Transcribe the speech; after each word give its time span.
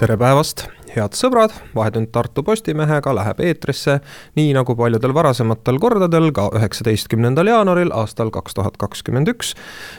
Tere 0.00 0.14
päevast 0.16 0.62
head 0.94 1.12
sõbrad, 1.12 1.52
Vahetund 1.76 2.08
Tartu 2.08 2.40
Postimehega 2.42 3.12
läheb 3.12 3.40
eetrisse 3.44 3.98
nii 4.38 4.54
nagu 4.56 4.72
paljudel 4.78 5.12
varasematel 5.12 5.76
kordadel 5.82 6.30
ka 6.34 6.46
üheksateistkümnendal 6.56 7.50
jaanuaril 7.50 7.92
aastal 7.92 8.30
kaks 8.32 8.56
tuhat 8.56 8.78
kakskümmend 8.80 9.28
üks. 9.28 9.52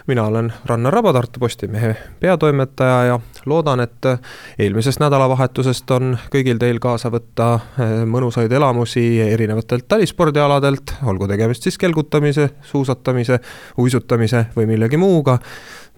mina 0.07 0.25
olen 0.25 0.50
Rannar 0.65 0.93
Raba, 0.93 1.14
Tartu 1.14 1.39
Postimehe 1.39 1.93
peatoimetaja 2.19 3.04
ja 3.11 3.19
loodan, 3.45 3.79
et 3.86 4.09
eelmisest 4.57 5.04
nädalavahetusest 5.04 5.92
on 5.92 6.18
kõigil 6.33 6.57
teil 6.57 6.81
kaasa 6.81 7.11
võtta 7.14 7.51
eh, 7.78 8.01
mõnusaid 8.09 8.51
elamusi 8.51 9.06
erinevatelt 9.21 9.86
talispordialadelt, 9.87 10.97
olgu 11.06 11.29
tegemist 11.29 11.70
siis 11.70 11.78
kelgutamise, 11.78 12.50
suusatamise, 12.73 13.37
uisutamise 13.78 14.47
või 14.57 14.65
millegi 14.73 14.97
muuga 14.97 15.37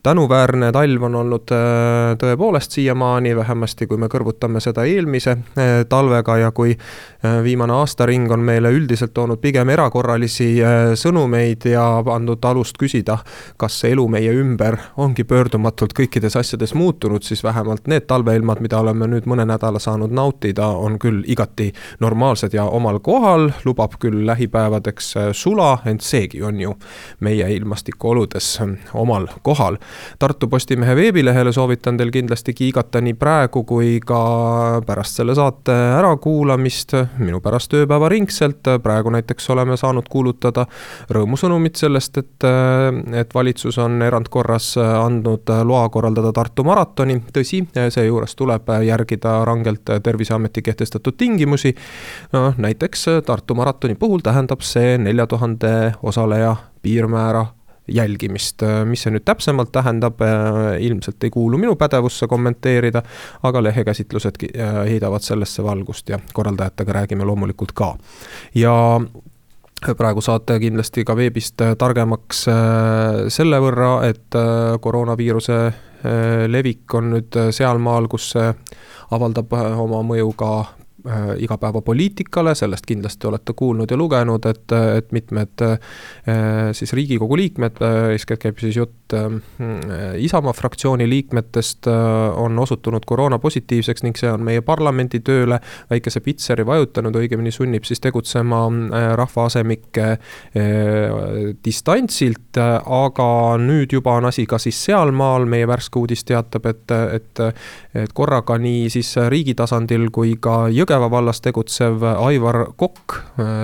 tänuväärne 0.04 0.72
talv 0.72 1.04
on 1.04 1.16
olnud 1.16 1.52
äh, 1.52 2.18
tõepoolest 2.20 2.72
siiamaani, 2.76 3.36
vähemasti 3.36 3.88
kui 3.88 3.98
me 3.98 4.10
kõrvutame 4.12 4.60
seda 4.60 4.84
eelmise 4.84 5.32
äh, 5.32 5.70
talvega 5.90 6.36
ja 6.42 6.50
kui 6.52 6.74
äh, 6.76 7.38
viimane 7.44 7.74
aastaring 7.74 8.32
on 8.32 8.44
meile 8.44 8.72
üldiselt 8.76 9.14
toonud 9.16 9.40
pigem 9.40 9.70
erakorralisi 9.72 10.50
sõnumeid 11.00 11.70
ja 11.72 11.86
andnud 12.16 12.44
alust 12.46 12.76
küsida, 12.80 13.18
kas 13.58 13.78
see 13.80 13.94
elu 13.96 14.04
meie 14.12 14.34
ümber 14.36 14.76
ongi 15.00 15.24
pöördumatult 15.24 15.96
kõikides 15.96 16.36
asjades 16.40 16.76
muutunud, 16.76 17.24
siis 17.24 17.44
vähemalt 17.44 17.88
need 17.88 18.04
talveilmad, 18.08 18.60
mida 18.60 18.82
oleme 18.84 19.08
nüüd 19.08 19.30
mõne 19.32 19.48
nädala 19.48 19.80
saanud 19.80 20.12
nautida, 20.12 20.68
on 20.68 21.00
küll 21.00 21.24
igati 21.32 21.70
normaalsed 22.04 22.54
ja 22.54 22.68
omal 22.68 23.00
kohal, 23.00 23.54
lubab 23.64 23.96
küll 24.04 24.26
lähipäevadeks 24.28 25.14
sula, 25.32 25.78
ent 25.88 26.04
seegi 26.04 26.44
on 26.44 26.60
ju 26.60 26.76
meie 27.24 27.48
ilmastikuoludes 27.56 28.58
omal 29.00 29.32
kohal 29.42 29.80
Tartu 30.20 30.48
Postimehe 30.48 30.96
veebilehele 30.96 31.52
soovitan 31.54 31.98
teil 31.98 32.12
kindlasti 32.12 32.54
kiigata 32.54 33.02
nii 33.02 33.14
praegu 33.14 33.64
kui 33.68 34.00
ka 34.06 34.82
pärast 34.86 35.20
selle 35.20 35.36
saate 35.36 35.74
ärakuulamist 36.00 36.96
minu 37.18 37.42
pärast 37.42 37.74
ööpäeva 37.74 38.10
ringselt. 38.10 38.70
praegu 38.84 39.10
näiteks 39.10 39.50
oleme 39.50 39.78
saanud 39.78 40.08
kuulutada 40.10 40.66
rõõmusõnumit 41.12 41.76
sellest, 41.76 42.18
et, 42.18 42.48
et 43.14 43.34
valitsus 43.36 43.78
on 43.78 44.02
erandkorras 44.02 44.74
andnud 44.78 45.50
loa 45.64 45.90
korraldada 45.90 46.32
Tartu 46.34 46.64
maratoni. 46.64 47.22
tõsi, 47.34 47.64
seejuures 47.90 48.36
tuleb 48.36 48.70
järgida 48.84 49.46
rangelt 49.46 49.90
Terviseameti 50.04 50.62
kehtestatud 50.62 51.18
tingimusi. 51.18 51.76
noh, 52.34 52.54
näiteks 52.58 53.06
Tartu 53.26 53.56
maratoni 53.56 53.96
puhul 53.96 54.20
tähendab 54.20 54.62
see 54.62 54.98
nelja 54.98 55.28
tuhande 55.28 55.94
osaleja 56.04 56.56
piirmäära 56.82 57.46
jälgimist, 57.88 58.64
mis 58.88 59.04
see 59.04 59.12
nüüd 59.12 59.26
täpsemalt 59.28 59.72
tähendab, 59.76 60.22
äh, 60.24 60.78
ilmselt 60.86 61.24
ei 61.24 61.32
kuulu 61.34 61.60
minu 61.60 61.76
pädevusse 61.76 62.28
kommenteerida, 62.32 63.04
aga 63.44 63.64
lehekäsitlused 63.64 64.40
äh, 64.48 64.78
heidavad 64.90 65.26
sellesse 65.26 65.64
valgust 65.64 66.10
ja 66.10 66.20
korraldajatega 66.34 66.94
räägime 67.00 67.28
loomulikult 67.28 67.72
ka. 67.76 67.96
ja 68.56 69.02
praegu 69.98 70.22
saate 70.22 70.60
kindlasti 70.60 71.04
ka 71.04 71.16
veebist 71.16 71.60
targemaks 71.78 72.48
äh, 72.48 73.26
selle 73.28 73.60
võrra, 73.60 73.98
et 74.08 74.40
koroonaviiruse 74.82 75.60
levik 76.48 76.94
on 76.94 77.14
nüüd 77.14 77.36
sealmaal, 77.56 78.10
kus 78.12 78.34
see 78.34 78.50
avaldab 79.16 79.54
oma 79.56 80.02
mõju 80.04 80.34
ka 80.36 80.50
Äh, 80.60 80.83
igapäevapoliitikale, 81.38 82.56
sellest 82.56 82.86
kindlasti 82.88 83.28
olete 83.28 83.54
kuulnud 83.56 83.92
ja 83.92 83.98
lugenud, 83.98 84.46
et, 84.46 84.72
et 84.98 85.12
mitmed 85.12 85.64
äh, 85.66 85.80
siis 86.72 86.94
Riigikogu 86.94 87.38
liikmed, 87.38 87.82
äh, 87.82 88.12
eeskätt 88.16 88.40
käib 88.46 88.62
siis 88.64 88.78
jutt 88.78 89.14
Isamaa 90.18 90.54
fraktsiooni 90.54 91.06
liikmetest, 91.10 91.88
on 92.36 92.60
osutunud 92.60 93.04
koroona 93.06 93.38
positiivseks 93.40 94.04
ning 94.04 94.18
see 94.18 94.32
on 94.32 94.42
meie 94.42 94.62
parlamendi 94.66 95.20
tööle 95.22 95.60
väikese 95.92 96.22
pitseri 96.26 96.66
vajutanud, 96.66 97.16
õigemini 97.22 97.52
sunnib 97.54 97.86
siis 97.86 98.02
tegutsema 98.02 98.64
rahvaasemikke 99.20 100.08
distantsilt, 101.66 102.58
aga 102.58 103.30
nüüd 103.62 103.94
juba 103.94 104.18
on 104.18 104.32
asi 104.32 104.48
ka 104.50 104.58
siis 104.62 104.80
sealmaal, 104.88 105.46
meie 105.50 105.68
värske 105.70 106.02
uudis 106.02 106.26
teatab, 106.26 106.66
et, 106.72 106.96
et, 107.20 107.44
et 107.94 108.18
korraga 108.18 108.58
nii 108.58 108.90
siis 108.94 109.14
riigi 109.30 109.54
tasandil 109.60 110.10
kui 110.16 110.36
ka 110.42 110.64
Jõge 110.74 110.93
Jõgeva 110.94 111.10
vallas 111.10 111.40
tegutsev 111.42 112.04
Aivar 112.06 112.68
Kokk, 112.78 113.16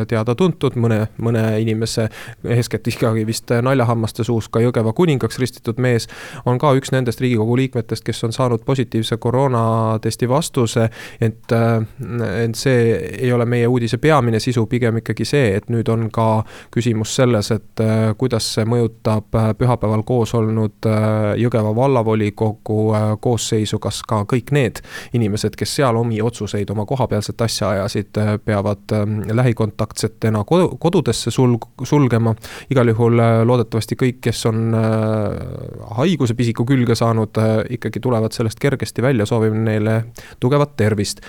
teada-tuntud, 0.10 0.74
mõne, 0.82 1.04
mõne 1.22 1.44
inimese, 1.62 2.08
eeskätt 2.42 2.88
ikkagi 2.90 3.22
vist 3.28 3.52
naljahammaste 3.54 4.24
suus 4.26 4.48
ka 4.50 4.64
Jõgeva 4.64 4.96
kuningaks 4.98 5.38
ristitud 5.38 5.78
mees, 5.78 6.08
on 6.50 6.58
ka 6.58 6.72
üks 6.74 6.90
nendest 6.90 7.22
Riigikogu 7.22 7.54
liikmetest, 7.60 8.02
kes 8.08 8.24
on 8.26 8.34
saanud 8.34 8.64
positiivse 8.66 9.20
koroonatesti 9.22 10.30
vastuse, 10.30 10.88
ent, 11.22 11.54
ent 11.54 12.58
see 12.58 12.98
ei 13.20 13.30
ole 13.36 13.46
meie 13.46 13.70
uudise 13.70 14.02
peamine 14.02 14.42
sisu, 14.42 14.66
pigem 14.66 14.98
ikkagi 15.04 15.30
see, 15.30 15.54
et 15.60 15.70
nüüd 15.70 15.94
on 15.94 16.08
ka 16.10 16.42
küsimus 16.74 17.14
selles, 17.20 17.52
et 17.54 17.86
kuidas 18.18 18.50
see 18.56 18.66
mõjutab 18.66 19.30
pühapäeval 19.62 20.02
koos 20.02 20.34
olnud 20.34 20.90
Jõgeva 21.38 21.76
vallavolikogu 21.78 22.82
koosseisu, 23.22 23.78
kas 23.78 24.02
ka 24.02 24.24
kõik 24.34 24.50
need 24.58 24.82
inimesed, 25.14 25.54
kes 25.54 25.78
seal 25.78 26.02
omi 26.02 26.24
otsuseid 26.26 26.74
oma 26.74 26.90
koha 26.90 27.06
peal 27.06 27.19
kohapealset 27.20 27.42
asja 27.42 27.70
ajasid, 27.70 28.18
äh, 28.18 28.40
peavad 28.46 28.92
ähm, 28.94 29.22
lähikontaktsetena 29.32 30.44
kodudesse 30.80 31.30
sulg-, 31.30 31.68
sulgema. 31.84 32.36
igal 32.70 32.88
juhul 32.88 33.20
äh, 33.20 33.42
loodetavasti 33.46 33.96
kõik, 33.96 34.20
kes 34.22 34.46
on 34.46 34.74
äh, 34.74 35.94
haiguse 35.98 36.34
pisiku 36.34 36.66
külge 36.66 36.96
saanud, 36.96 37.36
ikkagi 37.70 38.00
tulevad 38.00 38.32
sellest 38.32 38.60
kergesti 38.60 39.02
välja, 39.02 39.26
soovime 39.26 39.60
neile 39.60 40.04
tugevat 40.40 40.76
tervist 40.78 41.22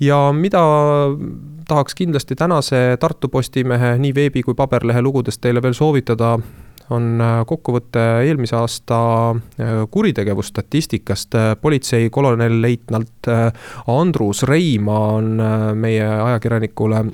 ja 0.00 0.32
mida 0.32 0.60
tahaks 1.68 1.94
kindlasti 1.94 2.34
tänase 2.34 2.96
Tartu 3.00 3.28
Postimehe 3.28 3.98
nii 3.98 4.14
veebi 4.14 4.42
kui 4.42 4.54
paberlehe 4.54 5.02
lugudest 5.02 5.40
teile 5.40 5.62
veel 5.62 5.74
soovitada, 5.74 6.38
on 6.94 7.20
äh, 7.22 7.40
kokkuvõte 7.46 8.02
eelmise 8.26 8.56
aasta 8.58 9.00
äh, 9.30 9.72
kuritegevusstatistikast. 9.90 11.36
äh, 13.30 13.52
Andrus 13.90 14.42
Reima 14.48 14.98
on 15.16 15.34
meie 15.74 16.06
ajakirjanikule 16.06 17.04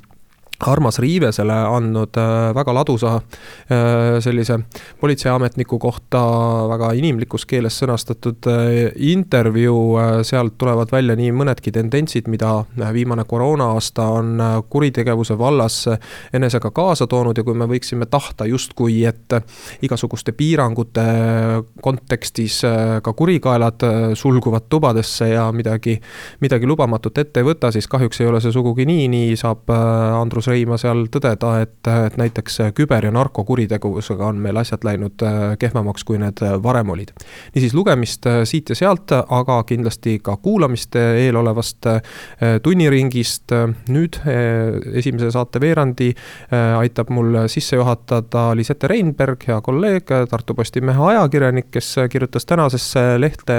Armas 0.65 0.99
Riivesele 0.99 1.53
andnud 1.53 2.17
äh, 2.17 2.55
väga 2.57 2.73
ladusa 2.73 3.17
äh, 3.17 4.21
sellise 4.25 4.59
politseiametniku 5.01 5.79
kohta 5.79 6.23
väga 6.71 6.95
inimlikus 6.97 7.45
keeles 7.47 7.77
sõnastatud 7.83 8.49
äh, 8.49 8.71
intervjuu, 8.97 9.99
sealt 10.25 10.57
tulevad 10.59 10.93
välja 10.93 11.17
nii 11.19 11.35
mõnedki 11.37 11.73
tendentsid, 11.77 12.31
mida 12.33 12.55
viimane 12.97 13.27
koroona-aasta 13.29 14.07
on 14.17 14.41
kuritegevuse 14.73 15.37
vallas 15.39 15.83
enesega 16.35 16.71
kaasa 16.73 17.07
toonud 17.07 17.37
ja 17.37 17.45
kui 17.45 17.55
me 17.55 17.69
võiksime 17.69 18.09
tahta 18.09 18.49
justkui, 18.49 19.03
et 19.05 19.37
igasuguste 19.85 20.33
piirangute 20.33 21.05
kontekstis 21.85 22.63
ka 23.03 23.13
kurikaelad 23.13 23.85
sulguvad 24.17 24.71
tubadesse 24.73 25.29
ja 25.35 25.51
midagi, 25.53 25.99
midagi 26.41 26.67
lubamatut 26.67 27.19
ette 27.21 27.45
ei 27.45 27.49
võta, 27.51 27.73
siis 27.75 27.89
kahjuks 27.91 28.23
ei 28.23 28.31
ole 28.31 28.41
see 28.41 28.55
sugugi 28.57 28.89
nii, 28.89 29.07
nii 29.13 29.37
saab 29.41 29.69
Andrus 30.17 30.46
Andrus 30.47 30.55
Reima 30.55 30.77
seal 30.79 31.07
tõdeda, 31.11 31.53
et, 31.65 31.89
et 32.07 32.17
näiteks 32.19 32.61
küber- 32.77 33.05
ja 33.05 33.11
narkokuritegevusega 33.15 34.29
on 34.29 34.39
meil 34.43 34.57
asjad 34.61 34.85
läinud 34.87 35.23
äh, 35.27 35.57
kehvemaks, 35.59 36.05
kui 36.07 36.19
need 36.23 36.39
äh, 36.43 36.55
varem 36.63 36.91
olid. 36.95 37.11
niisiis 37.55 37.75
lugemist 37.75 38.27
äh, 38.27 38.45
siit 38.47 38.71
ja 38.71 38.77
sealt, 38.79 39.11
aga 39.13 39.63
kindlasti 39.67 40.19
ka 40.23 40.37
kuulamist 40.37 40.97
eelolevast 40.97 41.87
tunniringist. 42.63 43.53
nüüd 43.89 44.19
esimese 44.95 45.31
saate 45.31 45.61
veerandi 45.61 46.13
aitab 46.51 47.11
mul 47.11 47.47
sisse 47.51 47.77
juhatada 47.77 48.49
Lisette 48.57 48.89
Reinberg, 48.89 49.43
hea 49.49 49.61
kolleeg, 49.61 50.11
Tartu 50.31 50.55
Postimehe 50.55 51.11
ajakirjanik, 51.13 51.71
kes 51.75 51.95
kirjutas 52.11 52.47
tänasesse 52.47 53.17
lehte 53.21 53.59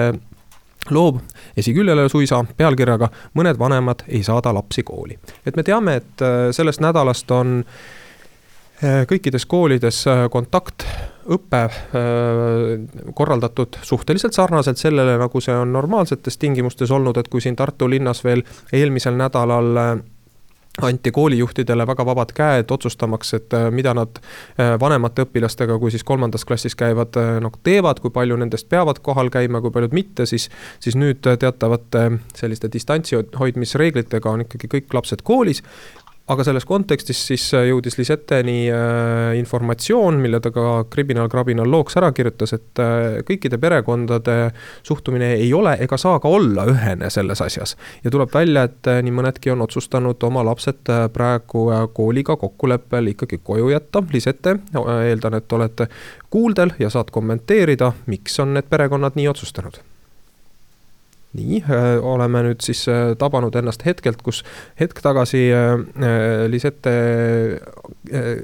loob 0.91 1.19
esiküljele 1.57 2.07
suisa 2.09 2.43
pealkirjaga 2.57 3.09
Mõned 3.37 3.59
vanemad 3.59 4.03
ei 4.07 4.23
saada 4.23 4.53
lapsi 4.53 4.83
kooli. 4.83 5.19
et 5.45 5.55
me 5.55 5.63
teame, 5.63 5.95
et 5.95 6.21
äh, 6.21 6.49
sellest 6.51 6.81
nädalast 6.81 7.31
on 7.31 7.63
äh, 8.83 9.05
kõikides 9.09 9.45
koolides 9.45 10.03
äh, 10.07 10.25
kontaktõpe 10.29 11.63
korraldatud 13.13 13.79
suhteliselt 13.81 14.33
sarnaselt 14.33 14.77
sellele, 14.77 15.17
nagu 15.19 15.41
see 15.41 15.55
on 15.55 15.73
normaalsetes 15.73 16.37
tingimustes 16.37 16.91
olnud, 16.91 17.17
et 17.17 17.27
kui 17.27 17.41
siin 17.41 17.55
Tartu 17.55 17.89
linnas 17.89 18.23
veel 18.23 18.45
eelmisel 18.71 19.17
nädalal 19.19 20.03
anti 20.81 21.11
koolijuhtidele 21.11 21.87
väga 21.87 22.05
vabad 22.05 22.33
käed 22.37 22.71
otsustamaks, 22.71 23.33
et 23.33 23.53
äh, 23.53 23.67
mida 23.71 23.93
nad 23.97 24.19
äh, 24.19 24.75
vanemate 24.79 25.25
õpilastega, 25.25 25.79
kui 25.79 25.91
siis 25.91 26.03
kolmandas 26.07 26.45
klassis 26.45 26.75
käivad, 26.77 27.17
nagu 27.41 27.59
teevad, 27.63 28.01
kui 28.03 28.13
palju 28.13 28.37
nendest 28.37 28.69
peavad 28.69 28.99
kohal 29.03 29.31
käima, 29.33 29.61
kui 29.61 29.71
paljud 29.71 29.95
mitte, 29.95 30.25
siis. 30.25 30.49
siis 30.79 30.95
nüüd 30.95 31.25
teatavate 31.39 32.03
selliste 32.35 32.69
distantsi 32.73 33.17
hoidmisreeglitega 33.39 34.29
on 34.29 34.45
ikkagi 34.45 34.69
kõik 34.71 34.93
lapsed 34.93 35.23
koolis 35.23 35.63
aga 36.27 36.43
selles 36.43 36.65
kontekstis 36.67 37.19
siis 37.29 37.45
äh, 37.55 37.67
jõudis 37.69 37.97
Lisetteni 37.99 38.67
äh, 38.71 39.37
informatsioon, 39.39 40.19
mille 40.21 40.41
ta 40.43 40.51
ka 40.55 40.83
Kriminal 40.91 41.29
Krabinal 41.31 41.69
looks 41.71 41.97
ära 41.99 42.11
kirjutas, 42.15 42.53
et 42.57 42.81
äh, 42.83 43.19
kõikide 43.27 43.59
perekondade 43.61 44.37
suhtumine 44.87 45.33
ei 45.37 45.49
ole 45.55 45.77
ega 45.83 45.99
saa 45.99 46.19
ka 46.23 46.31
olla 46.31 46.67
ühene 46.67 47.09
selles 47.13 47.41
asjas. 47.43 47.77
ja 48.03 48.11
tuleb 48.11 48.33
välja, 48.33 48.67
et 48.67 48.91
nii 49.03 49.15
mõnedki 49.15 49.53
on 49.53 49.63
otsustanud 49.63 50.23
oma 50.27 50.43
lapsed 50.47 50.91
praegu 51.13 51.67
kooliga 51.93 52.35
kokkuleppel 52.37 53.13
ikkagi 53.13 53.39
koju 53.43 53.71
jätta. 53.71 54.03
Lisette, 54.13 54.57
eeldan, 55.07 55.37
et 55.37 55.53
olete 55.53 55.87
kuuldel 56.29 56.73
ja 56.79 56.89
saad 56.89 57.11
kommenteerida, 57.13 57.93
miks 58.07 58.39
on 58.43 58.55
need 58.57 58.67
perekonnad 58.69 59.15
nii 59.19 59.29
otsustanud 59.31 59.79
nii, 61.35 61.63
äh, 61.69 62.05
oleme 62.05 62.41
nüüd 62.45 62.63
siis 62.63 62.85
äh, 62.89 63.11
tabanud 63.19 63.55
ennast 63.59 63.83
hetkelt, 63.85 64.21
kus 64.25 64.43
hetk 64.79 65.01
tagasi 65.03 65.47
äh, 65.51 66.47
Lisette, 66.47 66.93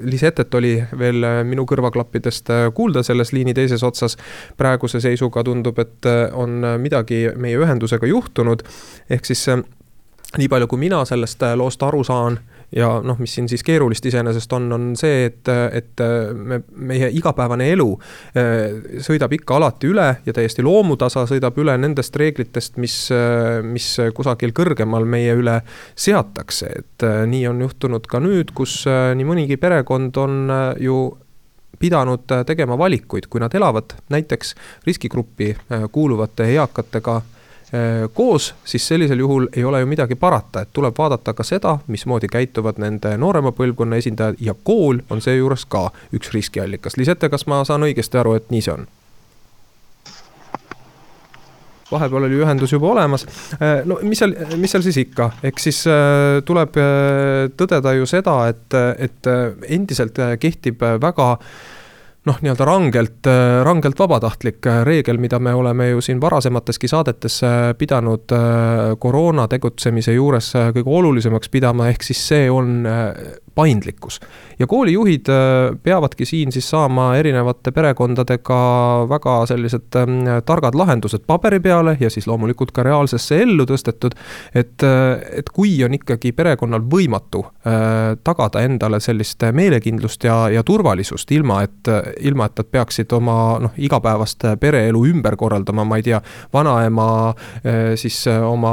Lisetet 0.04 0.54
oli 0.54 0.74
veel 0.98 1.24
minu 1.48 1.64
kõrvaklappidest 1.68 2.50
kuulda 2.76 3.00
selles 3.06 3.32
liini 3.32 3.54
teises 3.56 3.82
otsas. 3.82 4.16
praeguse 4.56 5.00
seisuga 5.00 5.44
tundub, 5.44 5.78
et 5.78 6.06
on 6.32 6.60
midagi 6.78 7.30
meie 7.36 7.56
ühendusega 7.56 8.06
juhtunud, 8.06 8.62
ehk 9.08 9.24
siis 9.24 9.46
nii 10.36 10.48
palju, 10.48 10.68
kui 10.68 10.82
mina 10.84 11.00
sellest 11.08 11.42
loost 11.56 11.82
aru 11.82 12.04
saan 12.04 12.38
ja 12.76 12.88
noh, 13.04 13.18
mis 13.22 13.34
siin 13.36 13.48
siis 13.50 13.62
keerulist 13.66 14.06
iseenesest 14.06 14.52
on, 14.56 14.68
on 14.74 14.86
see, 14.98 15.24
et, 15.28 15.50
et 15.72 16.02
me, 16.34 16.60
meie 16.90 17.10
igapäevane 17.14 17.68
elu 17.72 17.88
eh, 18.36 19.00
sõidab 19.04 19.34
ikka 19.36 19.58
alati 19.58 19.90
üle 19.90 20.08
ja 20.26 20.36
täiesti 20.36 20.64
loomutasa 20.66 21.26
sõidab 21.30 21.58
üle 21.62 21.76
nendest 21.80 22.16
reeglitest, 22.20 22.78
mis, 22.82 22.96
mis 23.66 23.90
kusagil 24.14 24.54
kõrgemal 24.56 25.06
meie 25.08 25.34
üle 25.38 25.60
seatakse, 25.94 26.70
et 26.80 27.06
nii 27.30 27.44
on 27.50 27.62
juhtunud 27.64 28.08
ka 28.10 28.22
nüüd, 28.22 28.54
kus 28.56 28.82
nii 28.88 29.28
mõnigi 29.28 29.58
perekond 29.60 30.16
on 30.22 30.40
ju 30.82 31.04
pidanud 31.78 32.30
tegema 32.46 32.78
valikuid, 32.78 33.26
kui 33.28 33.42
nad 33.42 33.54
elavad. 33.54 33.96
Näiteks 34.14 34.54
riskigruppi 34.86 35.50
kuuluvate 35.92 36.46
eakatega 36.54 37.20
Äh, 37.20 37.33
koos, 38.14 38.54
siis 38.64 38.88
sellisel 38.88 39.18
juhul 39.18 39.46
ei 39.56 39.64
ole 39.64 39.80
ju 39.80 39.86
midagi 39.86 40.14
parata, 40.14 40.62
et 40.62 40.68
tuleb 40.72 40.94
vaadata 40.98 41.32
ka 41.34 41.42
seda, 41.42 41.78
mismoodi 41.86 42.28
käituvad 42.30 42.78
nende 42.78 43.16
noorema 43.18 43.50
põlvkonna 43.56 43.96
esindajad 43.98 44.36
ja 44.40 44.54
kool 44.54 45.00
on 45.10 45.22
seejuures 45.24 45.64
ka 45.66 45.88
üks 46.14 46.30
riskiallikas. 46.34 46.96
Lisette, 46.96 47.28
kas 47.32 47.46
ma 47.50 47.64
saan 47.64 47.82
õigesti 47.82 48.20
aru, 48.20 48.36
et 48.38 48.52
nii 48.54 48.62
see 48.62 48.76
on? 48.76 48.86
vahepeal 51.94 52.26
oli 52.26 52.40
ühendus 52.42 52.72
juba 52.72 52.88
olemas. 52.90 53.26
Äh, 53.60 53.84
no 53.86 53.98
mis 54.02 54.18
seal, 54.18 54.34
mis 54.58 54.72
seal 54.74 54.82
siis 54.86 54.98
ikka, 55.04 55.30
eks 55.46 55.68
siis 55.68 55.84
äh, 55.90 56.40
tuleb 56.46 56.78
tõdeda 57.60 57.94
ju 57.98 58.08
seda, 58.08 58.38
et, 58.50 58.78
et 58.98 59.30
endiselt 59.76 60.18
kehtib 60.40 60.82
väga 61.02 61.28
noh, 62.24 62.38
nii-öelda 62.40 62.64
rangelt, 62.64 63.28
rangelt 63.66 63.98
vabatahtlik 63.98 64.66
reegel, 64.86 65.18
mida 65.20 65.38
me 65.38 65.52
oleme 65.54 65.90
ju 65.90 66.00
siin 66.04 66.20
varasemateski 66.22 66.88
saadetes 66.88 67.40
pidanud 67.78 68.32
koroona 68.98 69.44
tegutsemise 69.48 70.14
juures 70.16 70.52
kõige 70.76 70.98
olulisemaks 71.00 71.52
pidama, 71.52 71.90
ehk 71.92 72.06
siis 72.06 72.22
see 72.28 72.46
on 72.50 72.86
paindlikkus. 73.54 74.20
ja 74.58 74.66
koolijuhid 74.66 75.28
äh, 75.28 75.78
peavadki 75.82 76.24
siin 76.24 76.52
siis 76.52 76.70
saama 76.70 77.16
erinevate 77.16 77.70
perekondadega 77.72 78.58
väga 79.08 79.34
sellised 79.46 79.96
ähm, 79.96 80.18
targad 80.46 80.74
lahendused 80.74 81.24
paberi 81.26 81.60
peale 81.60 81.96
ja 82.00 82.10
siis 82.10 82.26
loomulikult 82.26 82.72
ka 82.72 82.82
reaalsesse 82.82 83.40
ellu 83.42 83.66
tõstetud. 83.66 84.14
et, 84.54 84.82
äh, 84.82 85.38
et 85.38 85.50
kui 85.50 85.84
on 85.84 85.94
ikkagi 85.94 86.32
perekonnal 86.32 86.82
võimatu 86.90 87.44
äh, 87.44 88.16
tagada 88.24 88.62
endale 88.62 89.00
sellist 89.00 89.42
meelekindlust 89.52 90.24
ja, 90.24 90.48
ja 90.50 90.62
turvalisust, 90.62 91.30
ilma 91.30 91.62
et, 91.62 91.88
ilma 92.20 92.48
et 92.48 92.62
nad 92.62 92.70
peaksid 92.70 93.12
oma 93.16 93.36
noh, 93.62 93.74
igapäevast 93.76 94.46
pereelu 94.60 95.04
ümber 95.10 95.36
korraldama, 95.36 95.84
ma 95.84 95.98
ei 96.00 96.06
tea, 96.06 96.20
vanaema 96.52 97.06
siis 97.98 98.24
oma, 98.28 98.72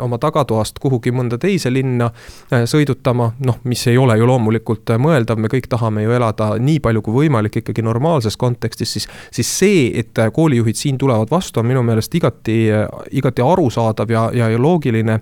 oma 0.00 0.18
tagatoast 0.22 0.78
kuhugi 0.82 1.12
mõnda 1.14 1.38
teise 1.40 1.72
linna 1.72 2.10
sõidutama, 2.50 3.32
noh, 3.44 3.58
mis 3.68 3.86
ei 3.86 3.98
ole 3.98 4.16
ju 4.18 4.26
loomulikult 4.28 4.92
äh, 4.94 5.00
mõeldav, 5.00 5.40
me 5.40 5.50
kõik 5.52 5.68
tahame 5.70 6.04
ju 6.04 6.14
elada 6.16 6.52
nii 6.62 6.80
palju 6.82 7.02
kui 7.04 7.16
võimalik 7.22 7.60
ikkagi 7.62 7.84
normaalses 7.84 8.36
kontekstis, 8.40 8.92
siis. 8.96 9.08
siis 9.34 9.52
see, 9.58 9.84
et 10.00 10.18
äh, 10.18 10.30
koolijuhid 10.34 10.78
siin 10.78 10.98
tulevad 10.98 11.30
vastu, 11.30 11.60
on 11.60 11.68
minu 11.68 11.82
meelest 11.86 12.14
igati, 12.18 12.58
äh, 12.72 12.86
igati 13.18 13.44
arusaadav 13.44 14.10
ja, 14.12 14.26
ja, 14.34 14.50
ja 14.52 14.60
loogiline 14.60 15.20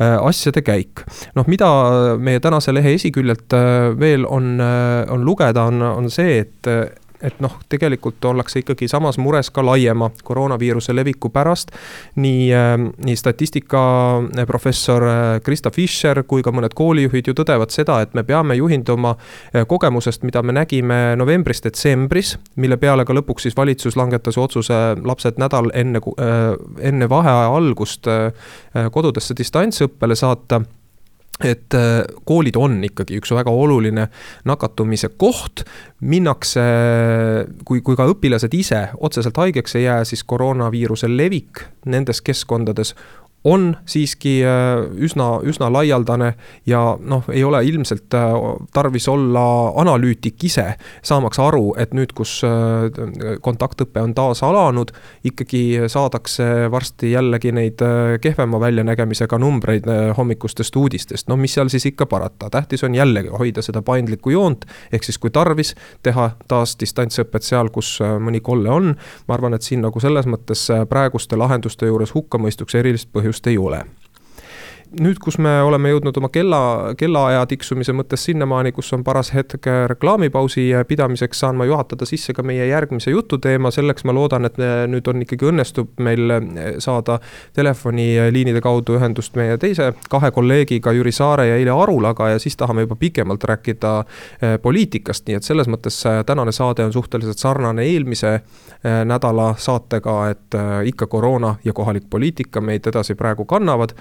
asjade 0.00 0.62
käik. 0.64 1.02
noh, 1.36 1.46
mida 1.50 1.68
meie 2.18 2.40
tänase 2.40 2.72
lehe 2.72 2.94
esiküljelt 2.96 3.52
veel 4.00 4.24
on, 4.28 4.54
on 4.60 5.24
lugeda, 5.24 5.66
on, 5.68 5.82
on 5.82 6.08
see, 6.10 6.38
et 6.40 6.70
et 7.22 7.40
noh, 7.40 7.58
tegelikult 7.68 8.24
ollakse 8.24 8.62
ikkagi 8.62 8.88
samas 8.88 9.18
mures 9.20 9.50
ka 9.52 9.64
laiema 9.64 10.10
koroonaviiruse 10.24 10.94
leviku 10.96 11.30
pärast. 11.30 11.70
nii, 12.16 12.52
ähm, 12.54 12.86
nii 13.04 13.16
statistikaprofessor 13.16 15.04
äh, 15.04 15.40
Krista 15.44 15.70
Fischer 15.70 16.22
kui 16.22 16.42
ka 16.42 16.52
mõned 16.52 16.74
koolijuhid 16.74 17.28
ju 17.28 17.34
tõdevad 17.34 17.70
seda, 17.70 18.00
et 18.00 18.14
me 18.14 18.24
peame 18.24 18.54
juhinduma 18.54 19.14
äh, 19.16 19.66
kogemusest, 19.66 20.22
mida 20.22 20.42
me 20.42 20.52
nägime 20.52 21.16
novembris-detsembris, 21.16 22.36
mille 22.56 22.76
peale 22.76 23.04
ka 23.04 23.16
lõpuks 23.16 23.48
siis 23.48 23.56
valitsus 23.56 23.96
langetas 23.96 24.38
otsuse 24.38 24.80
lapsed 25.04 25.38
nädal 25.38 25.70
enne, 25.74 26.00
äh, 26.18 26.54
enne 26.80 27.08
vaheaja 27.08 27.54
algust 27.56 28.06
kodudesse 28.92 29.34
distantsõppele 29.36 30.14
saata 30.16 30.60
et 31.44 31.74
äh, 31.76 32.02
koolid 32.28 32.56
on 32.60 32.78
ikkagi 32.84 33.18
üks 33.20 33.32
väga 33.34 33.52
oluline 33.52 34.08
nakatumise 34.48 35.10
koht, 35.20 35.64
minnakse, 36.00 36.62
kui, 37.68 37.82
kui 37.84 37.96
ka 37.96 38.06
õpilased 38.08 38.54
ise 38.56 38.86
otseselt 39.00 39.36
haigeks 39.40 39.76
ei 39.76 39.86
jää, 39.86 40.04
siis 40.08 40.24
koroonaviiruse 40.24 41.10
levik 41.10 41.64
nendes 41.90 42.22
keskkondades 42.24 42.94
on 43.44 43.76
siiski 43.88 44.40
äh, 44.44 44.82
üsna, 45.00 45.38
üsna 45.46 45.70
laialdane 45.72 46.34
ja 46.68 46.80
noh, 47.00 47.24
ei 47.32 47.44
ole 47.44 47.62
ilmselt 47.64 48.14
äh, 48.14 48.34
tarvis 48.72 49.08
olla 49.08 49.42
analüütik 49.80 50.44
ise, 50.44 50.74
saamaks 51.02 51.40
aru, 51.40 51.72
et 51.80 51.94
nüüd, 51.96 52.12
kus 52.16 52.40
äh, 52.44 52.90
kontaktõpe 53.40 54.02
on 54.04 54.12
taas 54.14 54.42
alanud, 54.44 54.92
ikkagi 55.24 55.88
saadakse 55.88 56.68
varsti 56.70 57.14
jällegi 57.14 57.52
neid 57.56 57.80
kehvema 58.20 58.60
väljanägemisega 58.60 59.38
numbreid 59.40 59.88
hommikustest 60.16 60.76
uudistest. 60.76 61.28
no 61.28 61.36
mis 61.40 61.54
seal 61.56 61.72
siis 61.72 61.86
ikka 61.88 62.06
parata, 62.06 62.50
tähtis 62.50 62.84
on 62.84 62.94
jällegi 62.94 63.32
hoida 63.32 63.62
seda 63.64 63.82
paindlikku 63.82 64.34
joont, 64.34 64.66
ehk 64.92 65.04
siis 65.04 65.18
kui 65.18 65.32
tarvis, 65.32 65.74
teha 66.02 66.30
taas 66.48 66.76
distantsõpet 66.80 67.46
seal, 67.46 67.72
kus 67.72 67.98
mõni 68.20 68.40
kolle 68.44 68.70
on. 68.70 68.94
ma 69.28 69.34
arvan, 69.34 69.54
et 69.54 69.64
siin 69.64 69.80
nagu 69.80 70.00
selles 70.00 70.28
mõttes 70.28 70.66
praeguste 70.88 71.36
lahenduste 71.40 71.88
juures 71.88 72.14
hukkamõistuks 72.14 72.76
erilist 72.76 73.08
põhjust 73.12 73.29
põhjust 73.30 73.46
ei 73.46 73.58
ole 73.58 73.84
nüüd, 74.98 75.20
kus 75.22 75.38
me 75.38 75.52
oleme 75.62 75.92
jõudnud 75.92 76.16
oma 76.18 76.28
kella, 76.32 76.60
kellaaja 76.98 77.44
tiksumise 77.50 77.94
mõttes 77.94 78.24
sinnamaani, 78.26 78.72
kus 78.74 78.90
on 78.96 79.04
paras 79.06 79.30
hetk 79.34 79.66
reklaamipausi 79.92 80.70
pidamiseks, 80.88 81.42
saan 81.44 81.58
ma 81.60 81.66
juhatada 81.68 82.08
sisse 82.08 82.34
ka 82.34 82.42
meie 82.46 82.66
järgmise 82.66 83.14
jututeema, 83.14 83.70
selleks 83.74 84.04
ma 84.08 84.14
loodan, 84.16 84.48
et 84.48 84.58
nüüd 84.90 85.06
on 85.10 85.22
ikkagi 85.22 85.46
õnnestub 85.50 86.00
meil 86.02 86.34
saada 86.82 87.20
telefoniliinide 87.56 88.62
kaudu 88.64 88.96
ühendust 88.98 89.38
meie 89.38 89.58
teise 89.62 89.92
kahe 90.10 90.32
kolleegiga, 90.34 90.92
Jüri 90.96 91.12
Saare 91.14 91.46
ja 91.50 91.60
Eile 91.60 91.74
Arulaga 91.74 92.32
ja 92.32 92.42
siis 92.42 92.56
tahame 92.56 92.86
juba 92.86 92.96
pikemalt 92.98 93.44
rääkida 93.44 93.94
eh, 94.00 94.58
poliitikast, 94.62 95.26
nii 95.28 95.38
et 95.38 95.46
selles 95.46 95.70
mõttes 95.70 96.02
eh, 96.08 96.20
tänane 96.26 96.52
saade 96.52 96.84
on 96.84 96.92
suhteliselt 96.92 97.38
sarnane 97.38 97.86
eelmise 97.86 98.34
eh, 98.34 99.00
nädala 99.06 99.54
saatega, 99.58 100.18
et 100.34 100.58
ikka 100.86 101.06
koroona 101.06 101.54
ja 101.64 101.72
kohalik 101.76 102.10
poliitika 102.10 102.60
meid 102.60 102.86
edasi 102.90 103.14
praegu 103.14 103.44
kannavad 103.44 103.94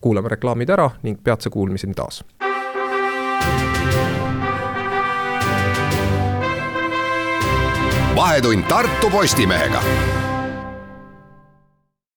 kuulame 0.00 0.28
reklaamid 0.28 0.70
ära 0.70 0.90
ning 1.02 1.18
peatse 1.24 1.50
kuulmiseni 1.50 1.94
taas. 1.94 2.24
vahetund 8.16 8.64
Tartu 8.68 9.10
Postimehega. 9.10 9.82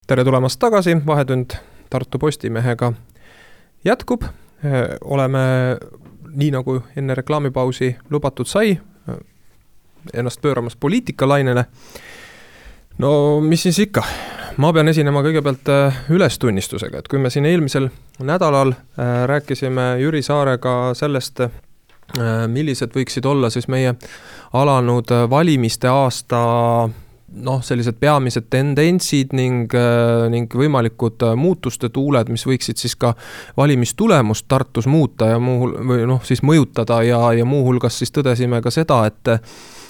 tere 0.08 0.24
tulemast 0.24 0.60
tagasi, 0.60 1.06
Vahetund 1.06 1.52
Tartu 1.90 2.20
Postimehega 2.20 2.94
jätkub. 3.86 4.24
oleme 5.02 5.40
nii 6.36 6.52
nagu 6.52 6.84
enne 6.96 7.16
reklaamipausi 7.16 7.96
lubatud 8.10 8.46
sai, 8.46 8.80
ennast 10.14 10.42
pööramas 10.42 10.76
poliitikalainele. 10.76 11.66
no 12.98 13.42
mis 13.42 13.64
siis 13.64 13.80
ikka 13.80 14.04
ma 14.60 14.74
pean 14.76 14.92
esinema 14.92 15.24
kõigepealt 15.24 15.72
ülestunnistusega, 16.12 17.00
et 17.00 17.08
kui 17.08 17.20
me 17.22 17.32
siin 17.32 17.48
eelmisel 17.48 17.90
nädalal 18.28 18.74
rääkisime 19.32 19.94
Jüri 20.02 20.20
Saarega 20.26 20.94
sellest, 21.00 21.46
millised 22.52 22.92
võiksid 22.96 23.28
olla 23.30 23.52
siis 23.54 23.70
meie 23.72 23.94
alanud 24.60 25.14
valimiste 25.32 25.88
aasta 25.88 26.42
noh, 27.38 27.62
sellised 27.64 27.98
peamised 28.00 28.48
tendentsid 28.50 29.34
ning, 29.38 29.74
äh, 29.78 30.28
ning 30.32 30.54
võimalikud 30.56 31.26
äh, 31.28 31.36
muutuste 31.40 31.90
tuuled, 31.94 32.32
mis 32.34 32.46
võiksid 32.48 32.80
siis 32.82 32.96
ka 33.00 33.14
valimistulemust 33.58 34.48
Tartus 34.50 34.88
muuta 34.90 35.34
ja 35.34 35.42
muu, 35.42 35.70
või 35.70 36.08
noh, 36.10 36.24
siis 36.26 36.44
mõjutada 36.46 37.02
ja, 37.06 37.22
ja 37.38 37.46
muuhulgas 37.46 38.00
siis 38.02 38.14
tõdesime 38.16 38.64
ka 38.66 38.74
seda, 38.74 39.04
et 39.10 39.34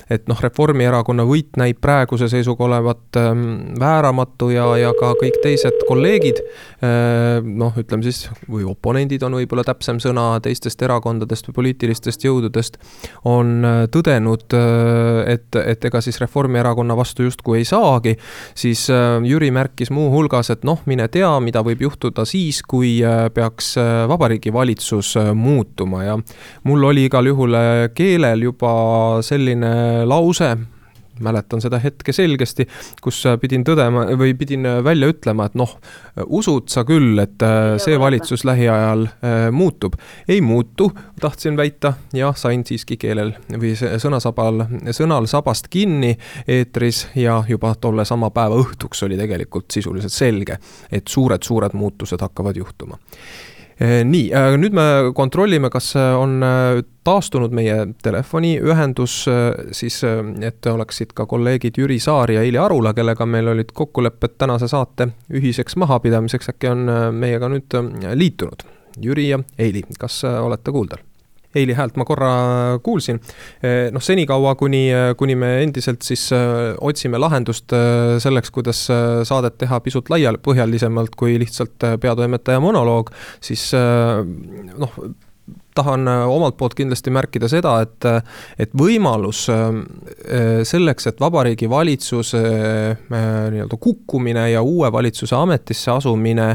et 0.10 0.26
noh, 0.30 0.40
Reformierakonna 0.42 1.24
võit 1.28 1.58
näib 1.60 1.78
praeguse 1.82 2.30
seisuga 2.32 2.66
olevat 2.66 3.18
ähm, 3.22 3.44
vääramatu 3.80 4.50
ja, 4.54 4.66
ja 4.82 4.92
ka 4.98 5.12
kõik 5.20 5.38
teised 5.44 5.84
kolleegid 5.88 6.42
äh,, 6.42 7.40
noh, 7.46 7.78
ütleme 7.78 8.06
siis, 8.06 8.26
või 8.50 8.66
oponendid 8.70 9.24
on 9.28 9.38
võib-olla 9.38 9.66
täpsem 9.68 10.02
sõna, 10.02 10.32
teistest 10.44 10.82
erakondadest 10.86 11.50
või 11.50 11.60
poliitilistest 11.60 12.26
jõududest, 12.26 12.80
on 13.30 13.60
äh, 13.66 13.84
tõdenud 13.94 14.58
äh,, 14.58 15.36
et, 15.36 15.60
et 15.62 15.90
ega 15.92 16.02
siis 16.02 16.18
Reformierakonna 16.24 16.98
vastu 16.98 17.28
justkui 17.28 17.62
ei 17.62 17.70
saagi, 17.70 18.16
siis 18.58 18.88
Jüri 18.90 19.50
märkis 19.54 19.92
muuhulgas, 19.94 20.50
et 20.54 20.66
noh, 20.68 20.82
mine 20.90 21.06
tea, 21.12 21.30
mida 21.44 21.62
võib 21.66 21.84
juhtuda 21.86 22.26
siis, 22.28 22.62
kui 22.66 22.98
peaks 23.34 23.74
Vabariigi 24.10 24.52
Valitsus 24.54 25.14
muutuma 25.38 26.04
ja 26.06 26.18
mul 26.68 26.88
oli 26.90 27.06
igal 27.08 27.30
juhul 27.30 27.58
keelel 27.96 28.48
juba 28.50 28.72
selline 29.26 29.74
lause, 30.06 30.58
mäletan 31.20 31.62
seda 31.62 31.80
hetke 31.84 32.14
selgesti, 32.16 32.66
kus 33.04 33.22
pidin 33.42 33.64
tõdema 33.68 34.06
või 34.20 34.34
pidin 34.40 34.68
välja 34.84 35.10
ütlema, 35.12 35.50
et 35.50 35.58
noh, 35.60 35.74
usud 36.26 36.70
sa 36.72 36.86
küll, 36.88 37.20
et 37.20 37.44
äh, 37.46 37.76
see 37.82 38.00
valitsus 38.00 38.46
lähiajal 38.48 39.06
äh, 39.08 39.38
muutub. 39.52 39.98
ei 40.28 40.42
muutu, 40.42 40.92
tahtsin 41.20 41.58
väita 41.58 41.94
ja 42.14 42.32
sain 42.36 42.64
siiski 42.66 42.98
keelel 42.98 43.34
või 43.52 43.76
sõnasabal, 43.76 44.66
sõnal 44.96 45.28
sabast 45.28 45.68
kinni 45.68 46.16
eetris 46.48 47.08
ja 47.16 47.44
juba 47.48 47.76
tolle 47.76 48.06
sama 48.06 48.32
päeva 48.32 48.60
õhtuks 48.64 49.04
oli 49.06 49.18
tegelikult 49.20 49.72
sisuliselt 49.72 50.14
selge, 50.14 50.60
et 50.92 51.08
suured-suured 51.08 51.76
muutused 51.76 52.22
hakkavad 52.22 52.58
juhtuma 52.58 53.00
nii, 53.80 54.26
äh, 54.36 54.54
nüüd 54.60 54.76
me 54.76 54.86
kontrollime, 55.16 55.70
kas 55.72 55.94
äh, 55.96 56.12
on 56.20 56.44
äh, 56.44 56.82
taastunud 57.08 57.54
meie 57.56 57.78
telefoniühendus, 58.04 59.16
siis 59.74 60.02
et 60.46 60.68
oleksid 60.70 61.16
ka 61.18 61.26
kolleegid 61.26 61.80
Jüri 61.80 61.98
Saar 62.04 62.30
ja 62.30 62.44
Eili 62.46 62.60
Arula, 62.62 62.94
kellega 62.94 63.26
meil 63.26 63.50
olid 63.56 63.72
kokkulepped 63.74 64.38
tänase 64.38 64.70
saate 64.70 65.10
ühiseks 65.34 65.80
mahapidamiseks, 65.82 66.52
äkki 66.54 66.70
on 66.70 66.86
meiega 67.18 67.50
nüüd 67.50 67.80
liitunud. 68.14 68.68
Jüri 69.02 69.30
ja 69.32 69.42
Eili, 69.58 69.88
kas 69.98 70.22
olete 70.28 70.76
kuuldel? 70.76 71.09
Eili 71.56 71.74
häält 71.74 71.96
ma 71.98 72.06
korra 72.06 72.32
kuulsin. 72.86 73.18
Eh, 73.64 73.88
noh, 73.94 74.04
senikaua, 74.04 74.54
kuni, 74.56 74.84
kuni 75.18 75.36
me 75.40 75.56
endiselt 75.64 76.06
siis 76.06 76.28
eh, 76.36 76.76
otsime 76.86 77.18
lahendust 77.18 77.74
eh, 77.74 78.18
selleks, 78.22 78.52
kuidas 78.54 78.84
saadet 79.26 79.58
teha 79.58 79.80
pisut 79.82 80.12
laiapõhjalisemalt 80.14 81.18
kui 81.18 81.40
lihtsalt 81.42 81.88
peatoimetaja 82.02 82.62
monoloog, 82.62 83.10
siis 83.42 83.72
noh, 83.74 85.00
tahan 85.74 86.06
omalt 86.10 86.58
poolt 86.60 86.76
kindlasti 86.78 87.10
märkida 87.14 87.50
seda, 87.50 87.80
et, 87.86 88.06
et 88.62 88.74
võimalus 88.78 89.46
selleks, 90.70 91.10
et 91.10 91.22
Vabariigi 91.22 91.70
Valitsuse 91.72 92.44
nii-öelda 93.10 93.80
kukkumine 93.80 94.50
ja 94.52 94.62
uue 94.66 94.92
valitsuse 94.92 95.38
ametisse 95.38 95.92
asumine 95.96 96.50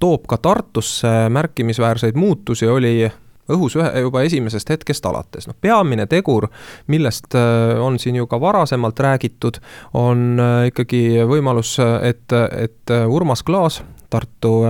toob 0.00 0.28
ka 0.30 0.38
Tartusse 0.40 1.14
märkimisväärseid 1.34 2.16
muutusi, 2.16 2.68
oli 2.70 2.94
õhus 3.52 3.76
ühe, 3.78 3.88
juba 4.00 4.22
esimesest 4.26 4.70
hetkest 4.70 5.06
alates. 5.06 5.46
noh, 5.46 5.56
peamine 5.60 6.06
tegur, 6.10 6.48
millest 6.92 7.34
äh, 7.34 7.80
on 7.82 7.98
siin 7.98 8.16
ju 8.16 8.26
ka 8.26 8.40
varasemalt 8.40 9.00
räägitud, 9.00 9.60
on 9.94 10.40
äh, 10.40 10.68
ikkagi 10.70 11.02
võimalus, 11.28 11.76
et, 12.02 12.32
et 12.32 12.94
äh, 12.94 13.06
Urmas 13.08 13.42
Klaas, 13.42 13.82
Tartu 14.10 14.60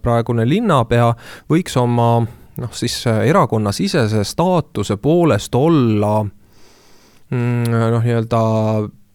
praegune 0.00 0.46
linnapea, 0.48 1.10
võiks 1.52 1.74
oma 1.76 2.22
noh, 2.56 2.70
siis 2.72 2.94
erakonnasisese 3.06 4.22
staatuse 4.24 4.96
poolest 4.96 5.54
olla 5.54 6.22
mm, 6.24 7.66
noh, 7.68 8.00
nii-öelda 8.00 8.40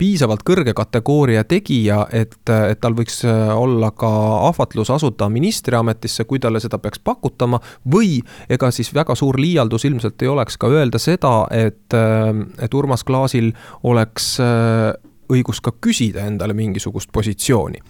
piisavalt 0.02 0.42
kõrge 0.48 0.74
kategooria 0.78 1.44
tegija, 1.46 2.06
et, 2.16 2.34
et 2.50 2.80
tal 2.82 2.96
võiks 2.98 3.20
äh, 3.28 3.52
olla 3.54 3.92
ka 3.94 4.10
ahvatlus 4.48 4.90
asuda 4.94 5.28
ministriametisse, 5.30 6.26
kui 6.30 6.42
talle 6.42 6.62
seda 6.64 6.80
peaks 6.82 7.02
pakutama, 7.06 7.60
või 7.94 8.18
ega 8.50 8.72
siis 8.74 8.90
väga 8.98 9.16
suur 9.20 9.38
liialdus 9.42 9.86
ilmselt 9.90 10.26
ei 10.26 10.32
oleks 10.32 10.58
ka 10.58 10.72
öelda 10.74 11.02
seda, 11.02 11.36
et, 11.54 11.94
äh, 11.94 12.34
et 12.66 12.74
Urmas 12.74 13.06
Klaasil 13.06 13.54
oleks 13.84 14.34
äh, 14.42 14.90
õigus 15.32 15.62
ka 15.64 15.76
küsida 15.78 16.26
endale 16.28 16.58
mingisugust 16.58 17.12
positsiooni 17.14 17.86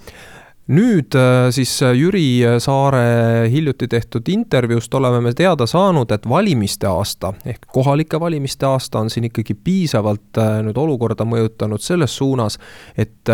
nüüd 0.71 1.15
äh, 1.15 1.49
siis 1.51 1.73
äh, 1.83 1.93
Jüri 1.97 2.43
Saare 2.59 3.49
hiljuti 3.51 3.87
tehtud 3.91 4.29
intervjuust 4.31 4.93
oleme 4.93 5.21
me 5.21 5.33
teada 5.35 5.67
saanud, 5.67 6.11
et 6.11 6.27
valimiste 6.29 6.87
aasta 6.87 7.33
ehk 7.45 7.67
kohalike 7.73 8.19
valimiste 8.19 8.65
aasta 8.69 9.01
on 9.03 9.09
siin 9.09 9.27
ikkagi 9.27 9.55
piisavalt 9.55 10.39
äh, 10.39 10.61
nüüd 10.65 10.77
olukorda 10.79 11.27
mõjutanud 11.27 11.83
selles 11.83 12.15
suunas, 12.17 12.59
et 12.97 13.29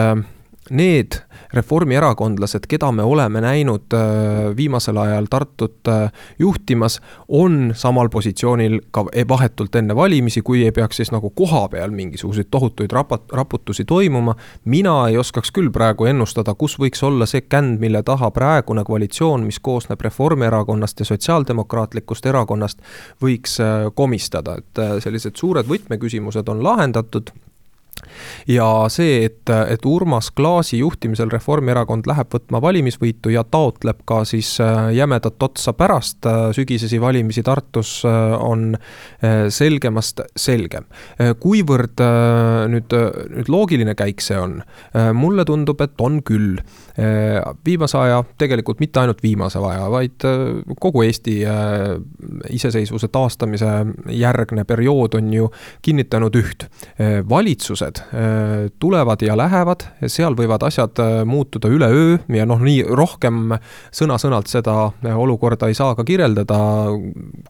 need 0.69 1.21
reformierakondlased, 1.53 2.67
keda 2.67 2.91
me 2.91 3.03
oleme 3.03 3.41
näinud 3.41 3.93
äh, 3.93 4.57
viimasel 4.57 4.97
ajal 4.97 5.25
Tartut 5.29 5.88
äh, 5.88 6.12
juhtimas, 6.39 7.00
on 7.27 7.71
samal 7.75 8.09
positsioonil 8.09 8.79
ka 8.91 9.05
e-, 9.13 9.25
vahetult 9.27 9.75
enne 9.75 9.95
valimisi, 9.95 10.41
kui 10.41 10.65
ei 10.65 10.71
peaks 10.71 11.01
siis 11.01 11.12
nagu 11.12 11.29
kohapeal 11.29 11.91
mingisuguseid 11.91 12.51
tohutuid 12.51 12.91
rapat-, 12.91 13.31
raputusi 13.33 13.86
toimuma. 13.86 14.36
mina 14.65 15.07
ei 15.07 15.17
oskaks 15.17 15.51
küll 15.51 15.71
praegu 15.71 16.05
ennustada, 16.05 16.53
kus 16.53 16.77
võiks 16.79 17.03
olla 17.03 17.25
see 17.25 17.41
känd, 17.41 17.79
mille 17.79 18.03
taha 18.03 18.31
praegune 18.31 18.83
koalitsioon, 18.83 19.45
mis 19.47 19.59
koosneb 19.59 20.01
Reformierakonnast 20.01 21.00
ja 21.00 21.05
Sotsiaaldemokraatlikust 21.05 22.25
Erakonnast, 22.25 22.81
võiks 23.24 23.59
äh, 23.63 23.88
komistada, 23.95 24.57
et 24.57 25.03
sellised 25.03 25.36
suured 25.36 25.67
võtmeküsimused 25.67 26.50
on 26.50 26.63
lahendatud 26.63 27.31
ja 28.48 28.68
see, 28.89 29.25
et, 29.25 29.50
et 29.50 29.86
Urmas 29.86 30.32
Klaasi 30.32 30.80
juhtimisel 30.80 31.32
Reformierakond 31.32 32.08
läheb 32.08 32.32
võtma 32.34 32.62
valimisvõitu 32.62 33.32
ja 33.34 33.44
taotleb 33.44 34.04
ka 34.08 34.22
siis 34.27 34.56
äh, 34.63 34.89
jämedat 34.96 35.44
otsa 35.44 35.74
pärast 35.77 36.25
äh, 36.25 36.50
sügisesi 36.56 37.01
valimisi 37.01 37.44
Tartus, 37.44 38.01
äh, 38.06 38.36
on 38.38 38.77
selgemast 39.50 40.22
selgem. 40.38 40.86
kuivõrd 41.39 42.01
nüüd, 42.72 42.94
nüüd 43.34 43.50
loogiline 43.51 43.94
käik 43.98 44.22
see 44.22 44.38
on? 44.39 44.60
mulle 45.18 45.46
tundub, 45.46 45.82
et 45.82 46.01
on 46.01 46.20
küll. 46.25 46.58
viimase 47.66 47.98
aja, 47.98 48.24
tegelikult 48.38 48.80
mitte 48.80 49.00
ainult 49.00 49.22
viimase 49.24 49.60
aja, 49.60 49.89
vaid 49.92 50.25
kogu 50.80 51.04
Eesti 51.06 51.36
iseseisvuse 52.50 53.08
taastamise 53.13 53.72
järgne 54.13 54.66
periood 54.66 55.18
on 55.20 55.34
ju 55.34 55.50
kinnitanud 55.82 56.36
üht. 56.36 56.68
valitsused 57.30 57.87
Äh, 57.88 58.70
tulevad 58.79 59.22
ja 59.22 59.38
lähevad, 59.38 59.86
seal 60.08 60.36
võivad 60.38 60.63
asjad 60.67 61.00
äh, 61.00 61.22
muutuda 61.25 61.70
üleöö 61.72 62.17
ja 62.36 62.46
noh, 62.50 62.60
nii 62.63 62.84
rohkem 62.84 63.53
sõna-sõnalt 63.96 64.51
seda 64.51 64.75
äh, 64.89 65.15
olukorda 65.17 65.70
ei 65.70 65.77
saa 65.77 65.96
ka 65.96 66.06
kirjeldada, 66.08 66.60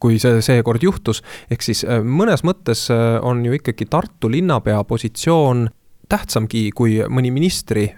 kui 0.02 0.20
see 0.22 0.42
seekord 0.46 0.84
juhtus. 0.84 1.24
ehk 1.52 1.66
siis 1.66 1.86
mõnes 2.04 2.44
mõttes 2.48 2.88
on 3.22 3.46
ju 3.46 3.58
ikkagi 3.58 3.88
Tartu 3.90 4.30
linnapea 4.32 4.84
positsioon 4.84 5.68
tähtsamgi 6.10 6.70
kui 6.72 7.02
mõni 7.10 7.32
ministri 7.36 7.90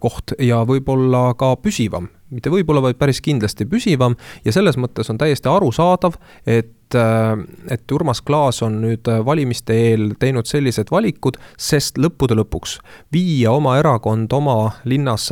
koht 0.00 0.34
ja 0.38 0.64
võib-olla 0.68 1.30
ka 1.38 1.54
püsivam 1.56 2.10
mitte 2.34 2.50
võib-olla, 2.52 2.82
vaid 2.82 2.98
päris 2.98 3.20
kindlasti 3.24 3.66
püsivam 3.70 4.16
ja 4.44 4.52
selles 4.52 4.78
mõttes 4.80 5.10
on 5.12 5.20
täiesti 5.20 5.48
arusaadav, 5.50 6.18
et 6.46 6.74
et 6.94 7.92
Urmas 7.92 8.20
Klaas 8.20 8.60
on 8.66 8.80
nüüd 8.82 9.08
valimiste 9.24 9.72
eel 9.72 10.12
teinud 10.20 10.46
sellised 10.46 10.92
valikud, 10.92 11.38
sest 11.56 11.96
lõppude 11.98 12.36
lõpuks 12.36 12.76
viia 13.14 13.54
oma 13.54 13.78
erakond 13.80 14.32
oma 14.36 14.56
linnas 14.84 15.30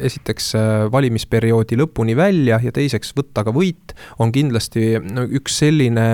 esiteks 0.00 0.52
valimisperioodi 0.92 1.78
lõpuni 1.80 2.16
välja 2.18 2.60
ja 2.62 2.72
teiseks 2.74 3.14
võtta 3.16 3.44
ka 3.46 3.54
võit, 3.54 3.94
on 4.18 4.32
kindlasti 4.34 4.92
üks 5.40 5.60
selline 5.62 6.06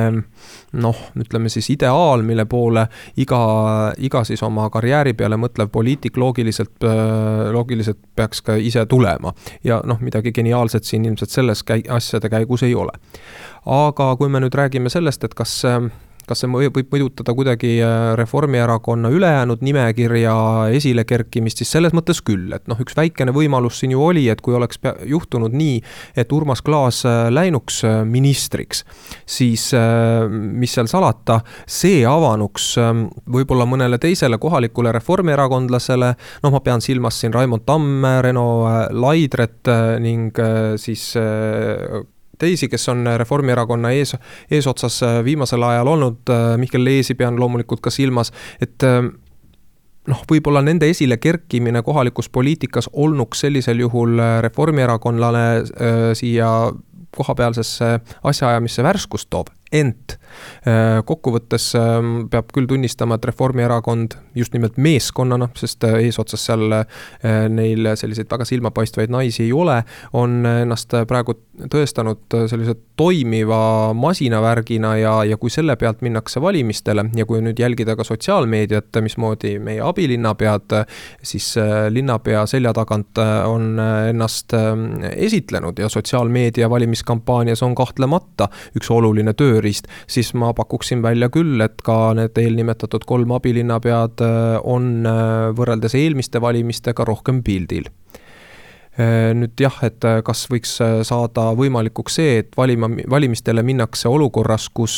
noh, 0.77 0.99
ütleme 1.19 1.51
siis 1.53 1.69
ideaal, 1.73 2.23
mille 2.27 2.45
poole 2.49 2.87
iga, 3.21 3.41
iga 3.99 4.23
siis 4.27 4.43
oma 4.47 4.69
karjääri 4.73 5.15
peale 5.17 5.39
mõtlev 5.41 5.71
poliitik 5.73 6.17
loogiliselt, 6.21 6.85
loogiliselt 7.53 8.01
peaks 8.17 8.43
ka 8.47 8.57
ise 8.61 8.87
tulema. 8.87 9.33
ja 9.65 9.81
noh, 9.85 10.01
midagi 10.01 10.33
geniaalset 10.33 10.85
siin 10.85 11.05
ilmselt 11.05 11.31
selles 11.31 11.65
käi-, 11.65 11.87
asjade 11.89 12.31
käigus 12.33 12.63
ei 12.63 12.75
ole. 12.75 12.93
aga 13.67 14.13
kui 14.17 14.29
me 14.29 14.36
nüüd 14.43 14.55
räägime 14.55 14.93
sellest, 14.93 15.25
et 15.25 15.35
kas 15.35 15.61
kas 16.27 16.43
see 16.43 16.51
võib 16.51 16.91
mõjutada 16.91 17.35
kuidagi 17.37 17.77
Reformierakonna 18.19 19.11
ülejäänud 19.15 19.63
nimekirja 19.65 20.35
esilekerkimist, 20.75 21.63
siis 21.63 21.71
selles 21.77 21.95
mõttes 21.97 22.21
küll, 22.27 22.51
et 22.57 22.67
noh, 22.71 22.79
üks 22.83 22.97
väikene 22.99 23.35
võimalus 23.37 23.81
siin 23.81 23.95
ju 23.95 24.03
oli, 24.03 24.27
et 24.33 24.43
kui 24.45 24.57
oleks 24.59 24.81
juhtunud 25.07 25.55
nii, 25.57 25.79
et 26.19 26.33
Urmas 26.35 26.63
Klaas 26.67 27.03
läinuks 27.31 27.83
ministriks, 28.11 28.83
siis 29.23 29.69
mis 30.33 30.75
seal 30.77 30.91
salata, 30.91 31.41
see 31.63 32.03
avanuks 32.09 32.73
võib-olla 33.31 33.69
mõnele 33.69 34.01
teisele 34.03 34.41
kohalikule 34.43 34.95
reformierakondlasele, 34.97 36.13
noh, 36.43 36.57
ma 36.57 36.63
pean 36.65 36.83
silmas 36.85 37.23
siin 37.23 37.35
Raimond 37.37 37.67
Tamme, 37.69 38.19
Reno 38.27 38.49
Laidret 38.91 39.71
ning 40.03 40.35
siis 40.83 41.13
teisi, 42.39 42.69
kes 42.69 42.89
on 42.93 43.07
Reformierakonna 43.17 43.93
ees, 43.97 44.17
eesotsas 44.51 45.01
viimasel 45.25 45.63
ajal 45.63 45.93
olnud, 45.95 46.35
Mihkel 46.61 46.85
Leesi 46.85 47.15
pean 47.15 47.41
loomulikult 47.41 47.81
ka 47.85 47.91
silmas, 47.91 48.33
et 48.61 48.85
noh, 50.11 50.23
võib-olla 50.31 50.63
nende 50.65 50.89
esile 50.91 51.19
kerkimine 51.23 51.83
kohalikus 51.87 52.29
poliitikas 52.33 52.91
olnuks 52.93 53.43
sellisel 53.45 53.83
juhul 53.85 54.21
reformierakondlane 54.45 55.47
äh, 55.57 56.03
siia 56.19 56.51
kohapealsesse 57.17 57.93
asjaajamisse 58.29 58.85
värskust 58.85 59.31
toob, 59.33 59.49
ent 59.75 60.15
äh, 60.67 61.01
kokkuvõttes 61.07 61.73
ähm, 61.79 62.13
peab 62.31 62.53
küll 62.55 62.69
tunnistama, 62.71 63.19
et 63.19 63.25
Reformierakond 63.27 64.15
just 64.39 64.55
nimelt 64.55 64.77
meeskonnana, 64.79 65.49
sest 65.59 65.85
äh, 65.89 65.99
eesotsas 66.07 66.45
seal 66.47 66.71
äh, 66.71 66.85
neil 67.51 67.91
selliseid 67.99 68.31
väga 68.31 68.47
silmapaistvaid 68.47 69.11
naisi 69.11 69.43
ei 69.47 69.53
ole, 69.53 69.81
on 70.15 70.45
ennast 70.47 70.95
praegu 71.09 71.35
tõestanud 71.73 72.37
sellise 72.51 72.77
toimiva 72.97 73.93
masinavärgina 73.97 74.93
ja, 75.01 75.15
ja 75.27 75.39
kui 75.41 75.51
selle 75.51 75.75
pealt 75.81 76.03
minnakse 76.05 76.41
valimistele 76.43 77.09
ja 77.17 77.27
kui 77.27 77.43
nüüd 77.43 77.59
jälgida 77.59 77.97
ka 77.97 78.05
sotsiaalmeediat, 78.07 79.01
mismoodi 79.03 79.57
meie 79.59 79.83
abilinnapead 79.83 80.77
siis 81.27 81.55
linnapea 81.91 82.45
selja 82.47 82.73
tagant 82.77 83.19
on 83.49 83.81
ennast 83.81 84.53
esitlenud 85.17 85.81
ja 85.81 85.89
sotsiaalmeedia 85.93 86.71
valimiskampaanias 86.71 87.65
on 87.67 87.75
kahtlemata 87.75 88.51
üks 88.77 88.91
oluline 88.93 89.33
töö 89.35 89.56
tööriist, 89.57 89.91
siis 90.07 90.33
ma 90.37 90.53
pakuksin 90.57 91.03
välja 91.05 91.31
küll, 91.33 91.61
et 91.65 91.83
ka 91.85 92.15
need 92.19 92.39
eelnimetatud 92.39 93.09
kolm 93.09 93.33
abilinnapead 93.37 94.25
äh, 94.25 94.57
on 94.63 95.07
äh, 95.09 95.51
võrreldes 95.57 95.97
eelmiste 95.99 96.43
valimistega 96.45 97.09
rohkem 97.09 97.43
pildil 97.47 97.91
nüüd 99.37 99.61
jah, 99.61 99.75
et 99.85 100.05
äh, 100.09 100.23
kas 100.25 100.47
võiks 100.49 100.71
äh, 100.81 101.01
saada 101.05 101.51
võimalikuks 101.57 102.15
see, 102.17 102.39
et 102.41 102.55
valima, 102.57 102.89
valimistele 103.11 103.61
minnakse 103.67 104.09
olukorras, 104.09 104.71
kus 104.73 104.97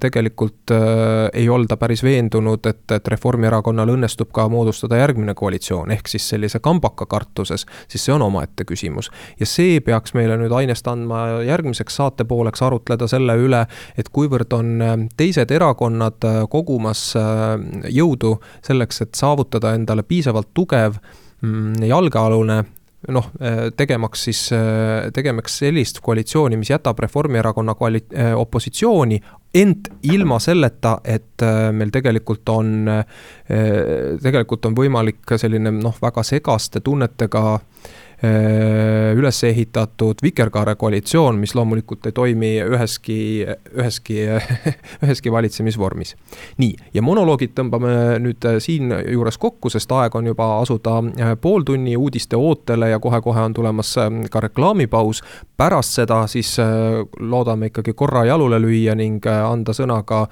tegelikult 0.00 0.72
ei 0.74 1.44
olda 1.52 1.76
päris 1.80 2.02
veendunud, 2.04 2.64
et, 2.66 2.84
et 2.96 3.08
Reformierakonnal 3.12 3.92
õnnestub 3.92 4.30
ka 4.34 4.46
moodustada 4.48 4.96
järgmine 5.00 5.34
koalitsioon, 5.36 5.92
ehk 5.92 6.08
siis 6.08 6.26
sellise 6.32 6.60
kambaka 6.64 7.06
kartuses, 7.10 7.66
siis 7.88 8.04
see 8.06 8.14
on 8.14 8.24
omaette 8.24 8.64
küsimus. 8.68 9.10
ja 9.40 9.46
see 9.46 9.80
peaks 9.84 10.14
meile 10.16 10.38
nüüd 10.40 10.52
ainest 10.56 10.88
andma 10.88 11.42
järgmiseks 11.44 11.98
saate 12.00 12.24
pooleks 12.28 12.62
arutleda 12.64 13.08
selle 13.10 13.36
üle, 13.40 13.64
et 13.98 14.08
kuivõrd 14.08 14.56
on 14.56 15.08
teised 15.16 15.52
erakonnad 15.52 16.24
kogumas 16.50 17.10
jõudu 17.92 18.38
selleks, 18.64 19.02
et 19.04 19.14
saavutada 19.18 19.74
endale 19.76 20.06
piisavalt 20.08 20.54
tugev 20.54 20.96
mm, 21.42 21.84
jalgealune 21.84 22.62
noh, 23.08 23.30
äh, 23.40 23.70
tegemaks 23.76 24.24
siis, 24.24 24.40
äh, 24.52 25.10
tegemaks 25.14 25.58
sellist 25.58 26.00
koalitsiooni, 26.04 26.56
mis 26.56 26.70
jätab 26.70 26.98
Reformierakonna 26.98 27.74
koali-, 27.74 28.04
äh, 28.16 28.32
opositsiooni, 28.38 29.20
ent 29.54 29.88
ilma 30.02 30.38
selleta, 30.42 30.96
et 31.04 31.42
meil 31.72 31.92
tegelikult 31.94 32.48
on, 32.50 32.88
tegelikult 34.22 34.66
on 34.66 34.74
võimalik 34.74 35.36
selline 35.38 35.70
noh, 35.76 35.94
väga 36.02 36.24
segaste 36.26 36.82
tunnetega 36.82 37.42
äh, 37.54 37.94
üles 39.14 39.44
ehitatud 39.44 40.22
vikerkaare 40.22 40.74
koalitsioon, 40.74 41.38
mis 41.38 41.54
loomulikult 41.54 42.06
ei 42.06 42.12
toimi 42.12 42.52
üheski, 42.62 43.46
üheski, 43.76 44.18
üheski 45.04 45.32
valitsemisvormis. 45.32 46.14
nii, 46.58 46.76
ja 46.94 47.02
monoloogid 47.02 47.54
tõmbame 47.56 48.18
nüüd 48.22 48.46
siinjuures 48.58 49.38
kokku, 49.38 49.70
sest 49.70 49.92
aeg 49.92 50.14
on 50.14 50.30
juba 50.30 50.48
asuda 50.60 50.98
äh, 51.02 51.34
pooltunni 51.40 51.96
uudiste 51.96 52.36
ootele 52.36 52.90
ja 52.90 53.00
kohe-kohe 53.02 53.44
on 53.48 53.54
tulemas 53.54 53.96
äh, 53.98 54.10
ka 54.30 54.40
reklaamipaus. 54.40 55.22
pärast 55.56 55.94
seda 55.94 56.26
siis 56.26 56.56
loodame 57.20 57.66
ikkagi 57.66 57.92
korra 57.92 58.24
jalule 58.24 58.58
lüüa 58.58 58.94
ning 58.98 59.26
anda 59.26 59.72
sõna 59.72 60.00
ka 60.02 60.26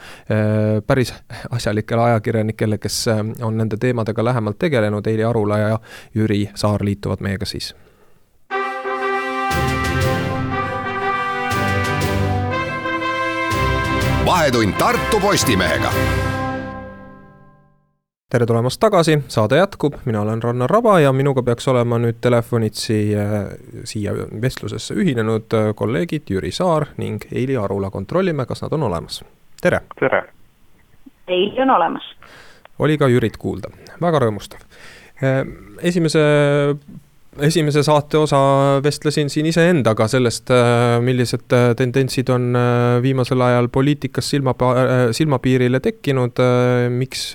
päris 0.87 1.13
asjalikele 1.51 2.03
ajakirjanikele, 2.03 2.79
kes 2.79 3.07
on 3.43 3.57
nende 3.57 3.77
teemadega 3.77 4.25
lähemalt 4.25 4.59
tegelenud, 4.59 5.07
Eili 5.07 5.25
Arula 5.25 5.59
ja 5.59 5.79
Jüri 6.15 6.49
Saar 6.55 6.85
liituvad 6.85 7.23
meiega 7.23 7.47
siis 7.47 7.75
vahetund 14.27 14.73
Tartu 14.79 15.21
Postimehega 15.21 15.91
tere 18.31 18.47
tulemast 18.47 18.81
tagasi, 18.81 19.19
saade 19.29 19.59
jätkub, 19.59 19.95
mina 20.05 20.21
olen 20.21 20.43
Rannar 20.43 20.71
Raba 20.71 21.01
ja 21.01 21.11
minuga 21.13 21.43
peaks 21.43 21.67
olema 21.69 21.99
nüüd 22.01 22.17
telefonitsi 22.25 22.97
siia 23.85 24.15
vestlusesse 24.43 24.95
ühinenud 24.95 25.53
kolleegid 25.77 26.31
Jüri 26.33 26.53
Saar 26.53 26.87
ning 26.97 27.27
Eili 27.33 27.59
Arula, 27.61 27.91
kontrollime, 27.91 28.47
kas 28.47 28.63
nad 28.63 28.73
on 28.73 28.87
olemas. 28.89 29.25
tere! 29.61 29.81
tere! 30.01 30.23
Eili 31.29 31.61
on 31.63 31.71
olemas. 31.71 32.07
oli 32.79 32.97
ka 32.99 33.09
Jürit 33.13 33.37
kuulda, 33.37 33.69
väga 34.01 34.23
rõõmustav. 34.25 34.65
esimese 35.83 36.23
esimese 37.41 37.81
saate 37.83 38.19
osa 38.21 38.39
vestlesin 38.85 39.31
siin 39.33 39.47
iseendaga 39.49 40.05
sellest, 40.11 40.51
äh, 40.53 40.99
millised 41.01 41.53
äh, 41.57 41.71
tendentsid 41.77 42.29
on 42.33 42.51
äh, 42.57 42.99
viimasel 43.03 43.41
ajal 43.41 43.71
poliitikas 43.73 44.29
silma, 44.31 44.55
silmapiirile 45.13 45.81
tekkinud. 45.81 46.41
miks 46.93 47.33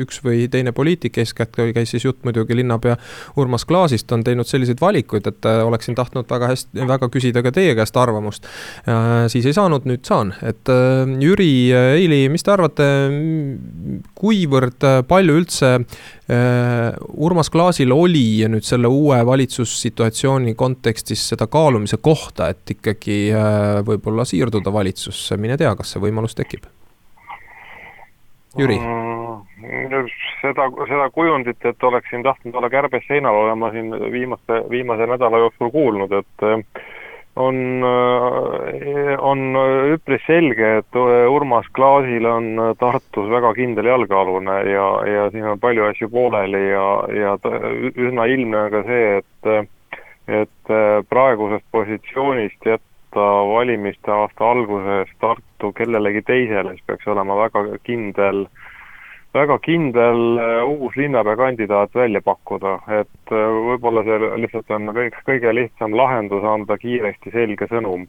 üks 0.00 0.20
või 0.24 0.46
teine 0.50 0.72
poliitik, 0.72 1.16
eeskätt 1.18 1.56
käis 1.56 1.90
siis 1.92 2.04
jutt 2.04 2.24
muidugi 2.24 2.56
linnapea 2.56 2.96
Urmas 3.40 3.64
Klaasist, 3.68 4.10
on 4.12 4.24
teinud 4.24 4.48
selliseid 4.48 4.80
valikuid, 4.80 5.26
et 5.28 5.46
oleksin 5.46 5.94
tahtnud 5.94 6.28
väga 6.30 6.48
hästi, 6.50 6.86
väga 6.88 7.08
küsida 7.12 7.42
ka 7.44 7.52
teie 7.54 7.74
käest 7.76 7.96
arvamust. 7.96 8.48
siis 9.28 9.46
ei 9.46 9.56
saanud, 9.56 9.86
nüüd 9.88 10.04
saan, 10.06 10.34
et 10.42 10.68
Jüri, 11.20 11.70
Eili, 11.74 12.24
mis 12.32 12.44
te 12.44 12.54
arvate, 12.54 12.88
kuivõrd 14.18 14.88
palju 15.08 15.38
üldse 15.40 15.76
Urmas 16.28 17.50
Klaasil 17.52 17.92
oli 17.92 18.46
nüüd 18.48 18.64
selle 18.64 18.88
uue 18.88 19.18
valitsussituatsiooni 19.26 20.54
kontekstis 20.56 21.20
seda 21.28 21.46
kaalumise 21.52 21.98
kohta, 22.00 22.48
et 22.54 22.76
ikkagi 22.76 23.18
äh, 23.28 23.82
võib-olla 23.84 24.24
siirduda 24.24 24.72
valitsusse, 24.72 25.36
mine 25.36 25.58
tea, 25.60 25.74
kas 25.76 25.92
see 25.92 26.00
võimalus 26.00 26.36
tekib? 26.38 26.64
Jüri 28.56 28.78
mm,? 28.80 29.04
seda, 30.40 30.70
seda 30.88 31.10
kujundit, 31.12 31.60
et 31.64 31.84
oleksin 31.84 32.24
tahtnud 32.24 32.56
olla 32.56 32.70
kärbes 32.72 33.04
seinal, 33.08 33.36
olen 33.44 33.58
ma 33.60 33.70
siin 33.74 33.92
viimaste, 34.12 34.62
viimase 34.70 35.06
nädala 35.10 35.44
jooksul 35.44 35.72
kuulnud, 35.76 36.12
et 36.22 36.48
äh, 36.48 36.84
on, 37.36 37.56
äh, 37.82 39.14
on 39.18 39.56
üpris 39.94 40.22
selge, 40.26 40.78
et 40.80 40.98
Urmas 41.30 41.66
Klaasil 41.74 42.26
on 42.30 42.50
Tartus 42.78 43.30
väga 43.30 43.54
kindel 43.58 43.90
jalgealune 43.90 44.58
ja, 44.70 44.88
ja 45.08 45.28
siin 45.34 45.48
on 45.52 45.60
palju 45.60 45.88
asju 45.90 46.08
pooleli 46.12 46.62
ja, 46.70 46.88
ja 47.14 47.36
üsna 47.94 48.28
ilmne 48.30 48.66
on 48.66 48.74
ka 48.74 48.84
see, 48.88 49.22
et 49.22 49.70
et 50.24 50.70
praegusest 51.10 51.66
positsioonist 51.72 52.64
jätta 52.64 53.24
valimiste 53.50 54.08
aasta 54.10 54.46
alguses 54.50 55.10
Tartu 55.20 55.72
kellelegi 55.76 56.22
teisele, 56.24 56.72
siis 56.72 56.86
peaks 56.86 57.10
olema 57.12 57.36
väga 57.42 57.66
kindel 57.84 58.46
äh, 58.46 58.62
väga 59.34 59.58
kindel 59.62 60.38
äh, 60.38 60.62
uus 60.68 60.96
linnapeakandidaat 60.96 61.94
välja 61.94 62.22
pakkuda, 62.24 62.78
et 63.00 63.32
äh, 63.32 63.56
võib-olla 63.68 64.04
see 64.06 64.30
lihtsalt 64.44 64.70
on 64.74 64.92
kõik, 64.94 65.18
kõige 65.26 65.54
lihtsam 65.54 65.96
lahendus 65.98 66.46
anda 66.46 66.78
kiiresti 66.78 67.34
selge 67.34 67.68
sõnum. 67.70 68.06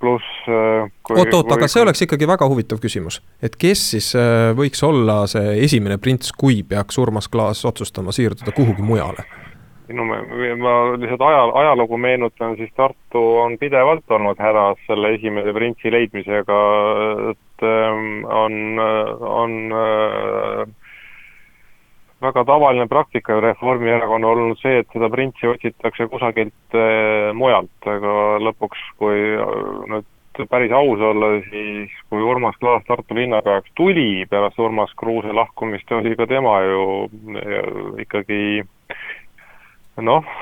pluss 0.00 0.48
äh, 0.48 0.88
oot-oot, 1.08 1.52
aga 1.52 1.68
see 1.72 1.80
oleks 1.80 2.02
ikkagi 2.04 2.28
väga 2.28 2.48
huvitav 2.48 2.80
küsimus, 2.82 3.22
et 3.40 3.56
kes 3.56 3.90
siis 3.94 4.10
võiks 4.56 4.82
olla 4.84 5.22
see 5.26 5.56
esimene 5.64 5.96
prints, 5.98 6.32
kui 6.32 6.62
peaks 6.62 6.98
Urmas 6.98 7.28
Klaas 7.28 7.64
otsustama 7.64 8.12
siirduda 8.12 8.52
kuhugi 8.52 8.84
mujale? 8.84 9.24
no 9.88 10.04
ma, 10.04 10.18
ma 10.58 10.74
lihtsalt 10.98 11.22
aja, 11.22 11.42
ajalugu 11.62 11.96
meenutan, 11.96 12.56
siis 12.56 12.72
Tartu 12.76 13.22
on 13.40 13.56
pidevalt 13.58 14.10
olnud 14.10 14.40
hädas 14.42 14.80
selle 14.86 15.14
esimese 15.14 15.52
printsi 15.54 15.92
leidmisega, 15.92 16.60
on, 17.62 18.78
on 19.20 19.54
äh, 19.72 20.66
väga 22.22 22.44
tavaline 22.44 22.86
praktika 22.88 23.40
Reformierakonnal 23.40 24.30
olnud 24.30 24.60
see, 24.60 24.80
et 24.82 24.90
seda 24.92 25.08
printsi 25.12 25.48
otsitakse 25.50 26.08
kusagilt 26.12 26.76
äh, 26.76 27.32
mujalt, 27.36 27.74
aga 27.86 28.18
lõpuks, 28.42 28.84
kui 29.00 29.24
nüüd 29.92 30.12
päris 30.50 30.72
aus 30.76 31.00
olla, 31.00 31.32
siis 31.48 31.92
kui 32.10 32.20
Urmas 32.20 32.58
Klaas 32.60 32.84
Tartu 32.84 33.16
linnapeaks 33.16 33.72
tuli 33.76 34.26
pärast 34.28 34.58
Urmas 34.60 34.92
Kruuse 34.96 35.32
lahkumist, 35.32 35.92
oli 35.96 36.16
ka 36.16 36.28
tema 36.28 36.58
ju 36.66 36.82
ikkagi 38.04 38.40
noh, 40.04 40.32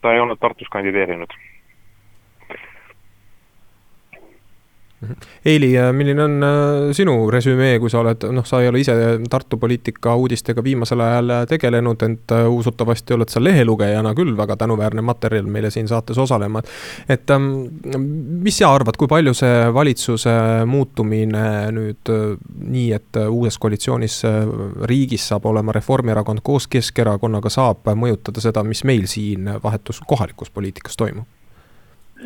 ta 0.00 0.14
ei 0.14 0.22
olnud 0.22 0.38
Tartus 0.38 0.70
kandideerinud 0.70 1.34
Eili, 5.44 5.78
äh, 5.78 5.92
milline 5.92 6.24
on 6.24 6.42
äh, 6.42 6.92
sinu 6.92 7.14
resümee, 7.32 7.78
kui 7.80 7.88
sa 7.88 8.02
oled, 8.02 8.26
noh, 8.36 8.44
sa 8.44 8.58
ei 8.60 8.68
ole 8.68 8.82
ise 8.82 8.92
Tartu 9.32 9.56
poliitika 9.56 10.12
uudistega 10.20 10.60
viimasel 10.64 11.00
ajal 11.00 11.32
äh, 11.32 11.44
tegelenud, 11.48 12.04
ent 12.04 12.34
usutavasti 12.52 13.16
oled 13.16 13.32
sa 13.32 13.40
lehelugejana 13.40 14.12
küll 14.18 14.34
väga 14.36 14.58
tänuväärne 14.60 15.04
materjal 15.06 15.48
meile 15.48 15.72
siin 15.72 15.88
saates 15.88 16.20
osalema. 16.20 16.60
et 17.08 17.30
ähm, 17.30 17.48
mis 18.44 18.60
sa 18.60 18.74
arvad, 18.74 19.00
kui 19.00 19.08
palju 19.08 19.32
see 19.34 19.72
valitsuse 19.72 20.36
muutumine 20.68 21.46
nüüd 21.72 22.12
nii, 22.60 22.86
et 22.92 23.22
uues 23.24 23.56
koalitsioonis 23.58 24.20
riigis 24.84 25.28
saab 25.32 25.48
olema 25.48 25.72
Reformierakond 25.72 26.44
koos 26.44 26.68
Keskerakonnaga, 26.68 27.48
saab 27.48 27.88
mõjutada 27.96 28.44
seda, 28.44 28.64
mis 28.68 28.84
meil 28.84 29.08
siin 29.08 29.48
vahetus 29.64 30.04
kohalikus 30.04 30.52
poliitikas 30.52 31.00
toimub? 31.00 31.39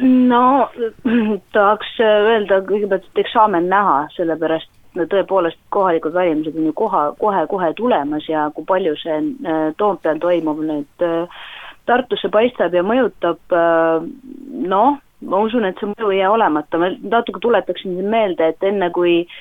No 0.03 0.71
tahaks 1.57 1.97
öelda 2.01 2.61
kõigepealt, 2.69 3.07
et 3.11 3.25
eksamen 3.25 3.69
näha, 3.71 4.05
sellepärast 4.17 4.71
no 4.99 5.07
tõepoolest 5.11 5.59
kohalikud 5.75 6.15
valimised 6.15 6.57
on 6.59 6.69
ju 6.71 6.75
koha, 6.79 7.05
kohe-kohe 7.19 7.73
tulemas 7.79 8.29
ja 8.29 8.49
kui 8.55 8.67
palju 8.69 8.95
see 9.01 9.17
äh, 9.21 9.67
Toompeal 9.79 10.21
toimub 10.23 10.63
nüüd 10.63 11.07
äh, 11.07 11.43
Tartusse 11.85 12.31
paistab 12.33 12.73
ja 12.73 12.81
mõjutab, 12.87 13.43
äh, 13.53 14.07
noh, 14.71 14.95
ma 15.25 15.41
usun, 15.45 15.67
et 15.69 15.77
see 15.81 15.91
mõju 15.91 16.15
ei 16.15 16.23
jää 16.23 16.31
olemata, 16.33 16.81
ma 16.81 16.89
natuke 17.03 17.43
tuletaksin 17.45 17.99
meelde, 18.09 18.55
et 18.55 18.65
enne 18.65 18.89
kui 18.95 19.19
äh, 19.25 19.37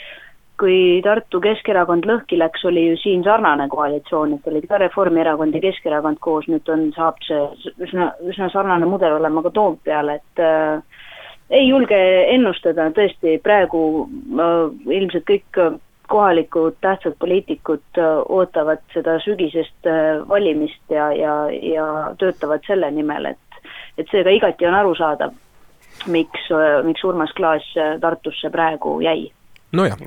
kui 0.64 1.02
Tartu 1.04 1.42
Keskerakond 1.44 2.06
lõhki 2.08 2.38
läks, 2.40 2.64
oli 2.70 2.86
ju 2.86 3.00
siin 3.02 3.24
sarnane 3.26 3.66
koalitsioon, 3.72 4.38
et 4.38 4.46
olid 4.48 4.68
ka 4.70 4.80
Reformierakond 4.80 5.58
ja 5.58 5.60
Keskerakond 5.66 6.22
koos, 6.24 6.48
nüüd 6.48 6.70
on, 6.72 6.86
saab 6.96 7.20
see 7.28 7.42
üsna, 7.84 8.14
üsna 8.24 8.48
sarnane 8.54 8.88
mudel 8.88 9.18
olema 9.18 9.44
ka 9.44 9.52
Toompeal, 9.58 10.14
et 10.16 10.44
äh, 10.44 11.02
ei 11.52 11.68
julge 11.68 12.00
ennustada, 12.32 12.88
tõesti, 12.96 13.36
praegu 13.44 13.84
äh, 14.06 14.96
ilmselt 15.00 15.28
kõik 15.28 15.62
kohalikud 16.08 16.80
tähtsad 16.80 17.20
poliitikud 17.20 18.00
äh, 18.00 18.24
ootavad 18.24 18.88
seda 18.96 19.20
sügisest 19.26 19.92
äh, 19.92 20.24
valimist 20.30 20.96
ja, 20.96 21.12
ja, 21.12 21.38
ja 21.52 21.88
töötavad 22.24 22.64
selle 22.68 22.92
nimel, 22.96 23.34
et 23.34 23.40
et 23.98 24.10
seega 24.12 24.32
igati 24.34 24.66
on 24.66 24.80
arusaadav, 24.80 25.36
miks, 26.08 26.50
äh, 26.56 26.82
miks 26.88 27.04
Urmas 27.04 27.36
Klaas 27.36 27.68
äh, 27.76 27.98
Tartusse 28.00 28.50
praegu 28.54 29.02
jäi 29.04 29.28
nojah. 29.74 29.98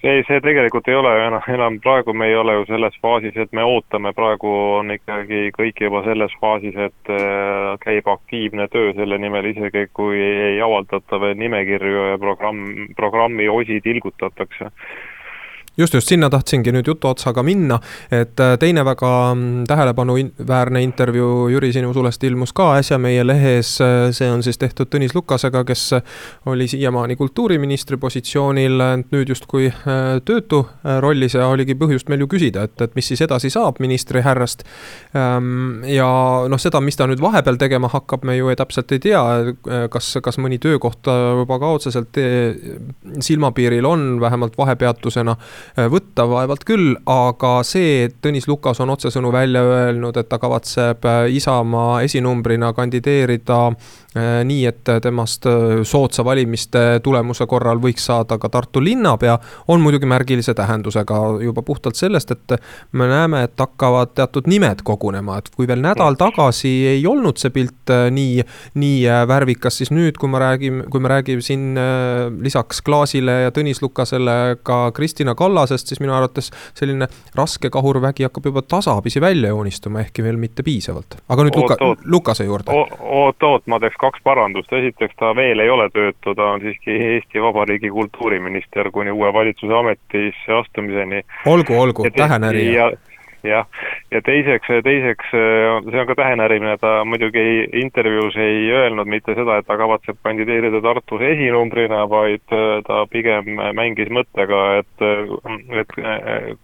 See, 0.00 0.22
see 0.24 0.40
tegelikult 0.40 0.86
ei 0.88 0.96
ole 0.96 1.10
enam, 1.26 1.42
enam 1.52 1.74
praegu 1.84 2.14
me 2.16 2.30
ei 2.30 2.36
ole 2.40 2.54
ju 2.56 2.62
selles 2.70 2.94
faasis, 3.04 3.34
et 3.36 3.50
me 3.52 3.66
ootame, 3.68 4.14
praegu 4.16 4.48
on 4.78 4.94
ikkagi 4.94 5.50
kõik 5.52 5.82
juba 5.84 6.00
selles 6.06 6.32
faasis, 6.40 6.78
et 6.88 7.12
äh, 7.12 7.74
käib 7.84 8.08
aktiivne 8.08 8.64
töö 8.72 8.94
selle 8.96 9.18
nimel, 9.20 9.50
isegi 9.52 9.84
kui 9.92 10.16
ei 10.16 10.56
avaldata 10.64 11.20
veel 11.20 11.36
nimekirju 11.42 12.06
ja 12.14 12.20
programm, 12.22 12.64
programmi 12.96 13.48
osi 13.52 13.82
tilgutatakse 13.84 14.72
just, 15.78 15.94
just 15.94 16.08
sinna 16.08 16.30
tahtsingi 16.30 16.72
nüüd 16.74 16.88
jutu 16.90 17.08
otsaga 17.10 17.42
minna, 17.46 17.78
et 18.12 18.40
äh, 18.40 18.54
teine 18.60 18.84
väga 18.84 19.10
mm, 19.34 19.64
tähelepanuväärne 19.70 20.82
intervjuu 20.82 21.48
Jüri 21.52 21.72
sinu 21.72 21.92
sulest 21.94 22.24
ilmus 22.24 22.52
ka 22.56 22.72
äsja 22.80 22.98
meie 22.98 23.22
lehes, 23.26 23.76
see 24.16 24.30
on 24.30 24.42
siis 24.42 24.58
tehtud 24.58 24.90
Tõnis 24.90 25.14
Lukasega, 25.14 25.62
kes 25.68 25.84
oli 26.50 26.66
siiamaani 26.70 27.16
kultuuriministri 27.16 27.96
positsioonil, 28.00 28.82
nüüd 29.12 29.30
justkui 29.30 29.68
äh, 29.70 30.18
töötu 30.24 30.64
äh, 30.66 30.98
rollis 31.02 31.36
ja 31.38 31.46
oligi 31.50 31.78
põhjust 31.78 32.10
meil 32.10 32.24
ju 32.24 32.30
küsida, 32.34 32.66
et, 32.66 32.76
et 32.82 32.98
mis 32.98 33.12
siis 33.12 33.22
edasi 33.26 33.52
saab 33.52 33.80
ministri 33.80 34.24
härrast. 34.26 34.66
Ähm, 35.16 35.84
ja 35.88 36.10
noh, 36.50 36.60
seda, 36.60 36.82
mis 36.84 36.98
ta 36.98 37.06
nüüd 37.10 37.22
vahepeal 37.22 37.60
tegema 37.60 37.90
hakkab, 37.92 38.26
me 38.26 38.36
ju 38.36 38.50
ei, 38.50 38.58
täpselt 38.58 38.92
ei 38.92 39.02
tea, 39.02 39.22
kas, 39.92 40.12
kas 40.22 40.38
mõni 40.42 40.58
töökoht 40.60 41.06
juba 41.06 41.58
ka 41.62 41.70
otseselt 41.76 42.18
silmapiiril 43.22 43.86
on, 43.86 44.06
vähemalt 44.20 44.56
vahepeatusena 44.58 45.36
Äh, 45.36 45.59
võtta 45.90 46.26
vaevalt 46.28 46.64
küll, 46.68 46.94
aga 47.10 47.60
see, 47.66 48.04
et 48.06 48.16
Tõnis 48.22 48.48
Lukas 48.48 48.80
on 48.80 48.90
otsesõnu 48.94 49.32
välja 49.32 49.62
öelnud, 49.64 50.16
et 50.16 50.28
ta 50.28 50.38
kavatseb 50.42 51.04
äh, 51.08 51.22
Isamaa 51.36 52.02
esinumbrina 52.06 52.72
kandideerida 52.76 53.60
äh, 53.70 53.74
nii, 54.18 54.64
et 54.66 54.88
temast 55.02 55.46
soodsa 55.86 56.24
valimiste 56.26 56.80
tulemuse 57.02 57.46
korral 57.46 57.78
võiks 57.78 58.08
saada 58.08 58.40
ka 58.42 58.48
Tartu 58.50 58.82
linnapea, 58.82 59.36
on 59.70 59.82
muidugi 59.84 60.08
märgilise 60.10 60.54
tähendusega 60.58 61.18
juba 61.44 61.62
puhtalt 61.62 61.94
sellest, 61.94 62.30
et 62.34 62.56
me 62.92 63.06
näeme, 63.06 63.44
et 63.46 63.54
hakkavad 63.60 64.16
teatud 64.18 64.50
nimed 64.50 64.82
kogunema, 64.86 65.38
et 65.38 65.50
kui 65.54 65.68
veel 65.70 65.82
nädal 65.84 66.18
tagasi 66.18 66.72
ei 66.96 67.06
olnud 67.06 67.38
see 67.38 67.54
pilt 67.54 67.92
nii, 68.10 68.42
nii 68.82 69.04
värvikas, 69.30 69.78
siis 69.78 69.92
nüüd, 69.94 70.18
kui 70.18 70.32
ma 70.32 70.42
räägin, 70.42 70.82
kui 70.90 71.02
me 71.02 71.12
räägime 71.14 71.44
siin 71.44 71.78
lisaks 72.42 72.82
Klaasile 72.82 73.36
ja 73.44 73.54
Tõnis 73.54 73.82
Lukasele 73.84 74.58
ka 74.66 74.80
Kristina 74.96 75.36
Kallasest, 75.38 75.86
siis 75.86 76.02
minu 76.02 76.16
arvates 76.18 76.50
selline 76.74 77.06
raske 77.38 77.70
kahurvägi 77.70 78.26
hakkab 78.26 78.50
juba 78.50 78.66
tasapisi 78.66 79.22
välja 79.22 79.54
joonistuma, 79.54 80.02
ehkki 80.02 80.26
veel 80.26 80.40
mitte 80.40 80.66
piisavalt. 80.66 81.20
aga 81.28 81.46
nüüd 81.46 81.62
Luka, 81.62 81.78
Lukase 82.04 82.44
juurde. 82.48 82.74
oot-oot, 82.98 83.66
ma 83.70 83.78
teeks 83.78 83.99
kaks 84.00 84.22
parandust, 84.24 84.72
esiteks 84.72 85.16
ta 85.20 85.34
veel 85.36 85.60
ei 85.60 85.70
ole 85.70 85.90
töötu, 85.92 86.34
ta 86.34 86.50
on 86.54 86.64
siiski 86.64 86.96
Eesti 87.12 87.42
Vabariigi 87.42 87.90
kultuuriminister 87.92 88.90
kuni 88.90 89.12
uue 89.12 89.32
valitsuse 89.32 89.76
ametisse 89.76 90.58
astumiseni. 90.62 91.22
olgu, 91.46 91.80
olgu, 91.80 92.08
tähenärija 92.16 92.90
jah, 93.44 93.66
ja 94.10 94.20
teiseks, 94.22 94.68
teiseks 94.84 95.30
see 95.32 96.00
on 96.00 96.08
ka 96.08 96.16
tähenärimine, 96.18 96.76
ta 96.82 97.04
muidugi 97.08 97.38
ei, 97.38 97.56
intervjuus 97.82 98.36
ei 98.36 98.66
öelnud 98.74 99.08
mitte 99.08 99.34
seda, 99.38 99.60
et 99.60 99.66
ta 99.68 99.76
kavatseb 99.80 100.18
kandideerida 100.26 100.82
Tartus 100.84 101.22
esinumbrina, 101.24 102.02
vaid 102.10 102.44
ta 102.86 103.04
pigem 103.10 103.48
mängis 103.78 104.10
mõttega, 104.12 104.60
et, 104.82 105.06
et 105.80 105.96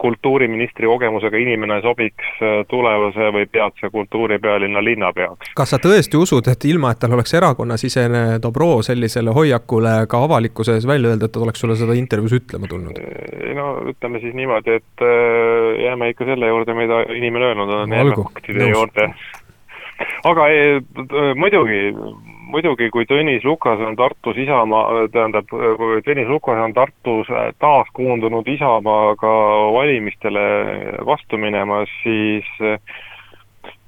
kultuuriministri 0.02 0.90
kogemusega 0.90 1.40
inimene 1.40 1.80
sobiks 1.84 2.42
tulevase 2.70 3.30
või 3.36 3.48
peatse 3.50 3.90
kultuuripealinna 3.94 4.82
linnapeaks. 4.84 5.54
kas 5.56 5.74
sa 5.74 5.80
tõesti 5.82 6.20
usud, 6.20 6.50
et 6.52 6.68
ilma, 6.68 6.92
et 6.92 7.02
tal 7.02 7.16
oleks 7.16 7.34
erakonnasisene 7.38 8.24
dobroo 8.42 8.82
sellisele 8.86 9.34
hoiakule 9.34 9.96
ka 10.10 10.22
avalikkuse 10.28 10.76
ees 10.76 10.88
välja 10.88 11.14
öelda, 11.14 11.30
et 11.30 11.36
ta 11.36 11.44
oleks 11.46 11.62
sulle 11.62 11.78
seda 11.78 11.96
intervjuus 11.96 12.36
ütlema 12.40 12.70
tulnud? 12.70 13.00
no 13.56 13.70
ütleme 13.88 14.20
siis 14.20 14.34
niimoodi, 14.36 14.80
et 14.82 15.06
jääme 15.86 16.10
ikka 16.12 16.26
selle 16.28 16.50
juurde, 16.50 16.66
juurde, 16.66 16.74
mida 16.74 17.02
inimene 17.14 17.35
öelnud 17.42 17.68
on, 17.68 17.92
jääme 17.92 18.16
faktide 18.22 18.68
juurde. 18.70 19.08
aga 20.24 20.48
e, 20.52 20.80
muidugi, 21.34 21.80
muidugi 22.52 22.90
kui 22.90 23.06
Tõnis 23.08 23.44
Lukas 23.44 23.80
on 23.80 23.96
Tartus 23.96 24.36
Isamaa, 24.36 25.06
tähendab, 25.12 25.50
kui 25.50 26.02
Tõnis 26.06 26.28
Lukas 26.28 26.60
on 26.64 26.74
Tartus 26.76 27.32
taas 27.58 27.90
koondunud 27.92 28.48
Isamaaga 28.48 29.34
valimistele 29.76 30.46
vastu 31.06 31.38
minemas, 31.40 31.92
siis 32.02 32.48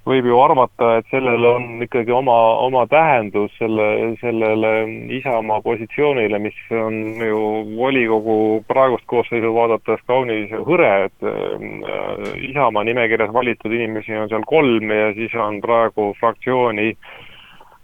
võib 0.09 0.29
ju 0.29 0.39
arvata, 0.41 0.91
et 0.99 1.09
sellel 1.13 1.45
on 1.49 1.85
ikkagi 1.85 2.13
oma, 2.15 2.37
oma 2.65 2.85
tähendus 2.91 3.53
selle, 3.61 3.89
sellele 4.23 4.73
Isamaa 5.19 5.61
positsioonile, 5.65 6.41
mis 6.43 6.59
on 6.75 6.99
ju 7.23 7.41
volikogu 7.77 8.39
praegust 8.71 9.07
koosseisu 9.11 9.53
vaadates 9.55 10.03
kaunis 10.11 10.53
hõre, 10.69 10.91
et 11.09 11.29
äh, 11.29 12.35
Isamaa 12.51 12.87
nimekirjas 12.89 13.33
valitud 13.35 13.73
inimesi 13.73 14.17
on 14.17 14.31
seal 14.33 14.47
kolm 14.49 14.93
ja 14.95 15.13
siis 15.19 15.35
on 15.39 15.61
praegu 15.65 16.13
fraktsiooni 16.21 16.93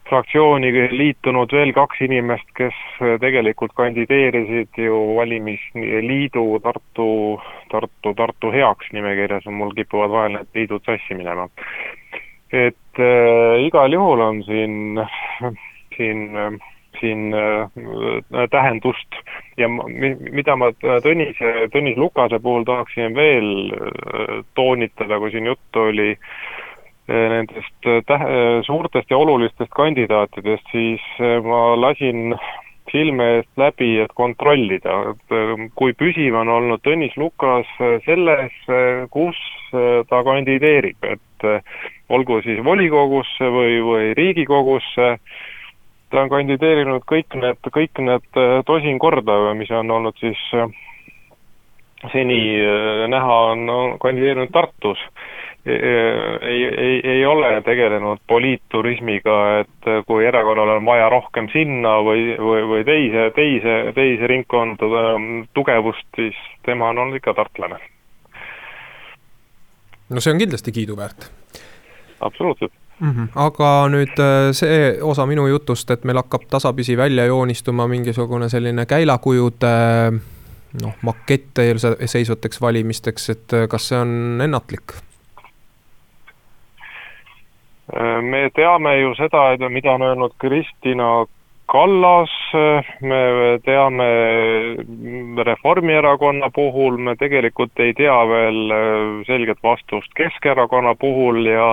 fraktsiooni 0.08 0.70
liitunud 0.92 1.52
veel 1.56 1.72
kaks 1.76 2.02
inimest, 2.04 2.46
kes 2.58 2.76
tegelikult 3.22 3.72
kandideerisid 3.78 4.76
ju 4.76 4.98
valimisliidu 5.16 6.44
Tartu, 6.62 7.08
Tartu, 7.72 8.12
Tartu 8.14 8.52
heaks 8.52 8.92
nimekirjas, 8.92 9.48
mul 9.48 9.72
kipuvad 9.76 10.12
vahel 10.12 10.36
need 10.36 10.60
liidud 10.60 10.84
sassi 10.84 11.16
minema 11.16 11.48
et 12.54 13.02
äh, 13.02 13.66
igal 13.66 13.92
juhul 13.92 14.20
on 14.22 14.42
siin, 14.46 15.00
siin, 15.96 16.60
siin 17.00 17.34
äh, 17.34 18.48
tähendust. 18.50 19.18
Ja 19.56 19.68
mida 19.68 20.56
ma 20.56 20.70
Tõnis, 21.04 21.38
Tõnis 21.74 21.98
Lukase 21.98 22.40
puhul 22.42 22.66
tahaksin 22.66 23.14
veel 23.16 23.50
äh, 23.70 24.42
toonitada, 24.58 25.18
kui 25.18 25.30
siin 25.34 25.50
juttu 25.50 25.86
oli 25.90 26.10
äh, 26.14 27.28
nendest 27.36 27.90
äh, 27.90 28.02
tähe-, 28.06 28.62
suurtest 28.66 29.10
ja 29.10 29.18
olulistest 29.18 29.72
kandidaatidest, 29.74 30.70
siis 30.72 31.04
ma 31.44 31.74
lasin 31.80 32.36
silme 32.92 33.26
eest 33.38 33.50
läbi, 33.58 33.96
et 34.04 34.12
kontrollida, 34.14 34.98
et 35.14 35.70
kui 35.74 35.94
püsiv 35.98 36.36
on 36.38 36.50
olnud 36.52 36.82
Tõnis 36.84 37.16
Lukas 37.18 37.70
selles, 38.04 38.52
kus 39.10 39.40
ta 40.10 40.20
kandideerib, 40.22 40.98
et 41.08 41.22
olgu 42.08 42.40
siis 42.44 42.62
volikogusse 42.64 43.50
või, 43.50 43.78
või 43.84 44.14
Riigikogusse, 44.18 45.10
ta 46.10 46.24
on 46.24 46.32
kandideerinud 46.32 47.06
kõik 47.10 47.36
need, 47.40 47.70
kõik 47.74 48.02
need 48.04 48.42
tosin 48.66 48.98
korda, 49.02 49.38
mis 49.58 49.70
on 49.74 49.90
olnud 49.90 50.18
siis 50.20 50.40
seni 52.12 52.38
näha, 53.08 53.40
on, 53.54 53.66
kandideerinud 54.02 54.52
Tartus 54.52 55.00
ei, 55.66 56.64
ei, 56.64 57.00
ei 57.04 57.26
ole 57.26 57.62
tegelenud 57.62 58.18
poliitturismiga, 58.26 59.36
et 59.60 60.06
kui 60.06 60.26
erakonnal 60.26 60.76
on 60.76 60.86
vaja 60.86 61.08
rohkem 61.08 61.48
sinna 61.52 61.96
või, 62.04 62.34
või, 62.38 62.62
või 62.68 62.84
teise, 62.84 63.30
teise, 63.36 63.76
teise 63.96 64.28
ringkonda 64.28 65.04
tugevust, 65.54 66.06
siis 66.16 66.36
tema 66.68 66.92
on 66.92 66.98
olnud 66.98 67.20
ikka 67.20 67.34
tartlane. 67.34 67.80
No 70.08 70.20
see 70.20 70.32
on 70.32 70.38
kindlasti 70.38 70.72
kiiduväärt. 70.72 71.30
absoluutselt 72.20 72.72
mm. 73.00 73.10
-hmm. 73.10 73.28
aga 73.34 73.88
nüüd 73.88 74.18
äh, 74.18 74.52
see 74.52 74.98
osa 75.02 75.26
minu 75.26 75.46
jutust, 75.46 75.90
et 75.90 76.04
meil 76.04 76.16
hakkab 76.16 76.46
tasapisi 76.50 76.96
välja 76.96 77.24
joonistuma 77.24 77.88
mingisugune 77.88 78.48
selline 78.48 78.86
käilakujude 78.86 79.74
noh, 80.82 80.94
makett 81.02 81.58
eelseisvateks 81.58 82.60
valimisteks, 82.60 83.30
et 83.30 83.52
äh, 83.52 83.68
kas 83.68 83.88
see 83.88 83.98
on 83.98 84.40
ennatlik? 84.44 84.96
me 88.22 88.50
teame 88.54 88.96
ju 88.96 89.14
seda, 89.14 89.52
et 89.52 89.60
mida 89.68 89.92
on 89.92 90.02
öelnud 90.02 90.32
Kristina 90.40 91.26
Kallas, 91.66 92.30
me 93.00 93.20
teame 93.64 94.08
Reformierakonna 95.48 96.50
puhul, 96.54 96.98
me 97.00 97.16
tegelikult 97.16 97.80
ei 97.80 97.94
tea 97.96 98.16
veel 98.28 98.74
äh, 98.74 99.22
selget 99.26 99.62
vastust 99.64 100.12
Keskerakonna 100.14 100.94
puhul 101.00 101.46
ja 101.48 101.68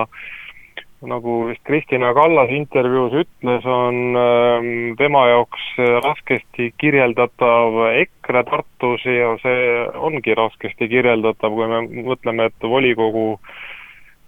nagu 1.02 1.36
vist 1.50 1.62
Kristina 1.68 2.12
Kallas 2.14 2.50
intervjuus 2.54 3.18
ütles, 3.24 3.66
on 3.66 4.16
ähm, 4.16 4.70
tema 4.96 5.26
jaoks 5.28 5.68
raskesti 6.06 6.70
kirjeldatav 6.78 7.82
EKRE 7.90 8.44
Tartus 8.48 9.04
ja 9.04 9.34
see 9.42 9.68
ongi 9.98 10.34
raskesti 10.38 10.88
kirjeldatav, 10.88 11.52
kui 11.58 11.68
me 11.68 11.84
mõtleme, 12.08 12.48
et 12.48 12.70
volikogu 12.74 13.26
äh, 13.34 13.54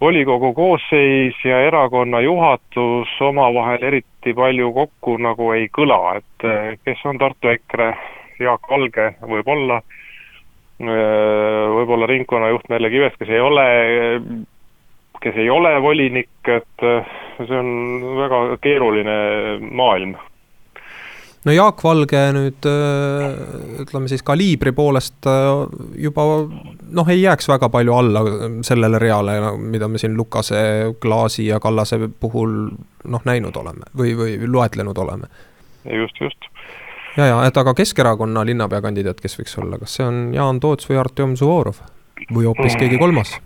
volikogu 0.05 0.53
koosseis 0.55 1.37
ja 1.45 1.61
erakonna 1.65 2.21
juhatus 2.21 3.13
omavahel 3.21 3.83
eriti 3.89 4.35
palju 4.37 4.73
kokku 4.73 5.17
nagu 5.17 5.53
ei 5.57 5.69
kõla, 5.73 6.19
et 6.19 6.45
eh, 6.49 6.75
kes 6.85 7.05
on 7.09 7.19
Tartu 7.19 7.49
EKRE, 7.49 7.87
Jaak 8.45 8.69
Valge 8.71 9.07
võib-olla, 9.23 9.81
eh, 9.81 11.65
võib-olla 11.79 12.11
ringkonnajuht 12.11 12.69
Merle 12.69 12.93
Kives, 12.93 13.17
kes 13.21 13.33
ei 13.33 13.41
ole, 13.41 13.67
kes 15.25 15.41
ei 15.41 15.49
ole 15.51 15.73
volinik, 15.89 16.53
et 16.59 16.87
eh, 16.91 17.17
see 17.41 17.59
on 17.63 17.75
väga 18.21 18.45
keeruline 18.67 19.19
maailm 19.73 20.17
no 21.45 21.53
Jaak 21.53 21.83
Valge 21.85 22.21
nüüd 22.37 22.69
ütleme 23.85 24.11
siis 24.11 24.25
kaliibri 24.27 24.73
poolest 24.77 25.29
juba 26.01 26.27
noh, 26.95 27.11
ei 27.13 27.21
jääks 27.23 27.49
väga 27.51 27.69
palju 27.73 27.97
alla 27.97 28.25
sellele 28.67 29.01
reale, 29.03 29.37
mida 29.59 29.89
me 29.89 30.01
siin 30.01 30.17
Lukase, 30.17 30.95
Klaasi 31.01 31.49
ja 31.51 31.61
Kallase 31.61 32.01
puhul 32.21 32.55
noh, 33.05 33.25
näinud 33.29 33.57
oleme 33.61 33.91
või, 33.97 34.15
või 34.19 34.39
loetlenud 34.49 34.99
oleme. 34.99 35.31
just, 35.85 36.21
just. 36.21 36.51
ja, 37.17 37.27
ja 37.33 37.41
et 37.47 37.57
aga 37.57 37.75
Keskerakonna 37.77 38.45
linnapeakandidaat, 38.49 39.21
kes 39.21 39.39
võiks 39.41 39.59
olla, 39.61 39.81
kas 39.83 39.99
see 39.99 40.07
on 40.07 40.23
Jaan 40.35 40.61
Toots 40.61 40.89
või 40.91 41.03
Artjom 41.03 41.37
Suvorov 41.41 41.83
või 42.33 42.49
hoopis 42.49 42.79
keegi 42.81 42.99
kolmas? 42.99 43.37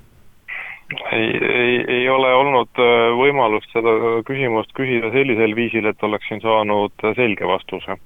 Ei, 1.12 1.38
ei, 1.55 1.85
ei 1.88 2.09
ole 2.09 2.33
olnud 2.35 2.81
äh, 2.81 3.11
võimalust 3.18 3.70
seda 3.74 3.92
küsimust 4.29 4.72
küsida 4.77 5.12
sellisel 5.12 5.55
viisil, 5.57 5.87
et 5.90 6.03
oleksin 6.03 6.40
saanud 6.44 7.07
selge 7.16 7.48
vastuse. 7.48 7.98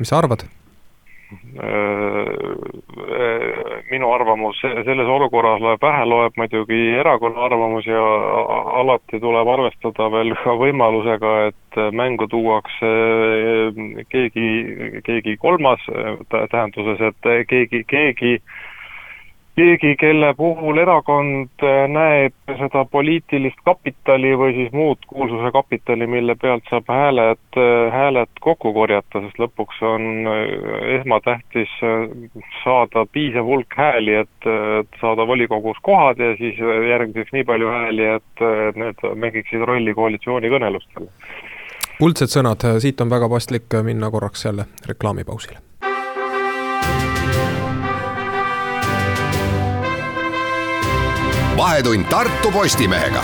mis 0.00 0.10
sa 0.10 0.18
arvad? 0.18 0.46
Äh, 1.54 1.70
äh, 3.14 3.78
minu 3.90 4.10
arvamus 4.12 4.58
selles 4.60 5.08
olukorras 5.10 5.62
loeb 5.62 5.82
vähe, 5.82 6.04
loeb 6.06 6.36
muidugi 6.38 6.80
erakonna 6.98 7.46
arvamus 7.46 7.86
ja 7.86 8.02
alati 8.82 9.20
tuleb 9.22 9.48
arvestada 9.54 10.10
veel 10.12 10.34
ka 10.42 10.54
võimalusega, 10.58 11.32
et 11.50 11.80
mängu 11.94 12.26
tuuakse 12.30 12.92
keegi, 14.10 14.50
keegi 15.06 15.36
kolmas 15.42 15.82
tähenduses, 16.30 17.02
et 17.10 17.32
keegi, 17.50 17.84
keegi 17.86 18.38
keegi, 19.56 19.94
kelle 19.96 20.34
puhul 20.34 20.78
erakond 20.82 21.62
äh, 21.62 21.84
näeb 21.90 22.54
seda 22.58 22.84
poliitilist 22.90 23.60
kapitali 23.64 24.34
või 24.38 24.54
siis 24.56 24.72
muud 24.74 25.06
kuulsuse 25.10 25.50
kapitali, 25.54 26.06
mille 26.10 26.34
pealt 26.40 26.66
saab 26.70 26.90
hääled, 26.90 27.42
äh, 27.58 27.92
hääled 27.94 28.32
kokku 28.40 28.72
korjata, 28.74 29.22
sest 29.26 29.38
lõpuks 29.42 29.82
on 29.86 30.08
äh, 30.30 30.42
esmatähtis 30.98 31.72
saada 32.62 33.06
piisav 33.12 33.46
hulk 33.46 33.76
hääli, 33.76 34.14
et, 34.24 34.48
saada 35.00 35.26
volikogus 35.26 35.78
kohad 35.82 36.18
ja 36.20 36.34
siis 36.38 36.58
järgmiseks 36.88 37.32
nii 37.32 37.44
palju 37.48 37.70
hääli, 37.70 38.06
et 38.16 38.44
need 38.78 39.04
mängiksid 39.24 39.64
rolli 39.66 39.94
koalitsioonikõnelustel. 39.94 41.08
kuldsed 41.98 42.32
sõnad, 42.32 42.66
siit 42.82 43.00
on 43.00 43.10
väga 43.10 43.28
paslik 43.28 43.78
minna 43.82 44.10
korraks 44.10 44.44
jälle 44.44 44.66
reklaamipausile 44.88 45.62
vahetund 51.56 52.04
Tartu 52.10 52.50
Postimehega 52.50 53.22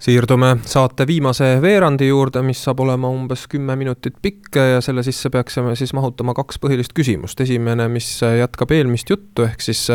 siirdume 0.00 0.54
saate 0.64 1.04
viimase 1.06 1.48
veerandi 1.62 2.06
juurde, 2.08 2.40
mis 2.46 2.62
saab 2.64 2.80
olema 2.80 3.10
umbes 3.12 3.42
kümme 3.50 3.74
minutit 3.76 4.14
pikk 4.22 4.56
ja 4.56 4.78
selle 4.84 5.02
sisse 5.04 5.28
peaksime 5.34 5.74
siis 5.76 5.92
mahutama 5.96 6.32
kaks 6.38 6.60
põhilist 6.62 6.94
küsimust. 6.96 7.40
esimene, 7.40 7.88
mis 7.92 8.08
jätkab 8.22 8.72
eelmist 8.72 9.10
juttu, 9.10 9.44
ehk 9.44 9.60
siis 9.60 9.88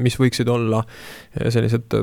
mis 0.00 0.16
võiksid 0.20 0.48
olla 0.48 0.84
sellised 1.36 1.98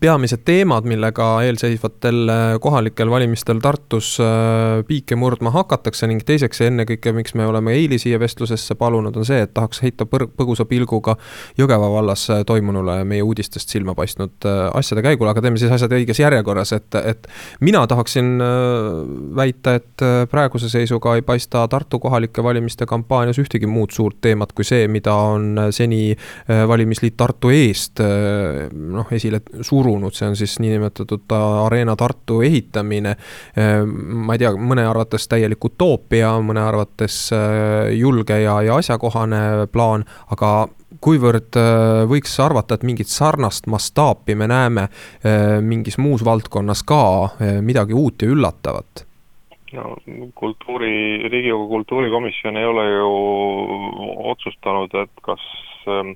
peamised 0.00 0.42
teemad, 0.44 0.84
millega 0.88 1.26
eelseisvatel 1.46 2.28
äh, 2.28 2.40
kohalikel 2.60 3.10
valimistel 3.10 3.60
Tartus 3.62 4.16
äh, 4.20 4.82
piike 4.86 5.14
murdma 5.16 5.52
hakatakse 5.54 6.08
ning 6.10 6.24
teiseks 6.26 6.60
ja 6.60 6.70
ennekõike, 6.72 7.12
miks 7.14 7.36
me 7.38 7.46
oleme 7.46 7.76
Eili 7.76 7.98
siia 8.02 8.18
vestlusesse 8.18 8.74
palunud, 8.74 9.14
on 9.16 9.26
see, 9.28 9.38
et 9.46 9.52
tahaks 9.54 9.84
heita 9.84 10.08
põr-, 10.10 10.26
põgusa 10.26 10.66
pilguga 10.66 11.14
Jõgeva 11.58 11.90
vallas 11.92 12.26
äh, 12.34 12.42
toimunule 12.48 12.98
meie 13.06 13.22
uudistest 13.22 13.70
silma 13.70 13.94
paistnud 13.94 14.48
asjade 14.74 15.04
käigule, 15.06 15.30
aga 15.30 15.44
teeme 15.44 15.60
siis 15.60 15.70
asjad 15.72 15.94
õiges 15.94 16.18
järjekorras, 16.20 16.74
et, 16.74 16.98
et 17.06 17.30
mina 17.62 17.84
tahaksin 17.86 18.34
väita, 19.36 19.76
et 19.78 20.04
praeguse 20.30 20.68
seisuga 20.72 21.14
ei 21.16 21.22
paista 21.26 21.62
Tartu 21.70 22.00
kohalike 22.02 22.42
valimiste 22.44 22.88
kampaanias 22.90 23.38
ühtegi 23.38 23.70
muud 23.70 23.94
suurt 23.94 24.18
teemat 24.24 24.52
kui 24.56 24.66
see, 24.66 24.88
mida 24.90 25.14
on 25.14 25.68
seni 25.70 26.16
valimisliit 26.48 27.16
Tartu 27.16 27.52
eest 27.54 28.02
noh, 28.02 29.14
esile 29.14 29.40
suur 29.62 29.75
surunud, 29.76 30.14
see 30.16 30.28
on 30.28 30.36
siis 30.38 30.56
niinimetatud 30.62 31.32
Arena 31.64 31.96
Tartu 31.96 32.40
ehitamine. 32.46 33.16
ma 34.26 34.34
ei 34.34 34.42
tea, 34.42 34.52
mõne 34.56 34.86
arvates 34.88 35.28
täielik 35.28 35.64
utoopia, 35.64 36.36
mõne 36.44 36.62
arvates 36.64 37.18
äh, 37.34 37.92
julge 37.96 38.40
ja, 38.42 38.60
ja 38.64 38.78
asjakohane 38.80 39.66
plaan, 39.72 40.06
aga 40.32 40.52
kuivõrd 41.02 41.58
äh, 41.60 42.04
võiks 42.08 42.38
arvata, 42.42 42.76
et 42.76 42.86
mingit 42.86 43.12
sarnast 43.12 43.68
mastaapi 43.70 44.36
me 44.38 44.48
näeme 44.50 44.88
äh, 44.88 45.58
mingis 45.60 45.98
muus 45.98 46.24
valdkonnas 46.24 46.84
ka, 46.86 47.02
midagi 47.64 47.96
uut 47.96 48.22
ja 48.22 48.32
üllatavat? 48.32 49.06
no 49.76 49.96
kultuuri, 50.34 51.28
Riigikogu 51.28 51.68
kultuurikomisjon 51.68 52.56
ei 52.56 52.64
ole 52.64 52.84
ju 52.90 53.10
otsustanud, 54.32 54.94
et 55.02 55.24
kas 55.26 55.42
äh, 55.90 56.14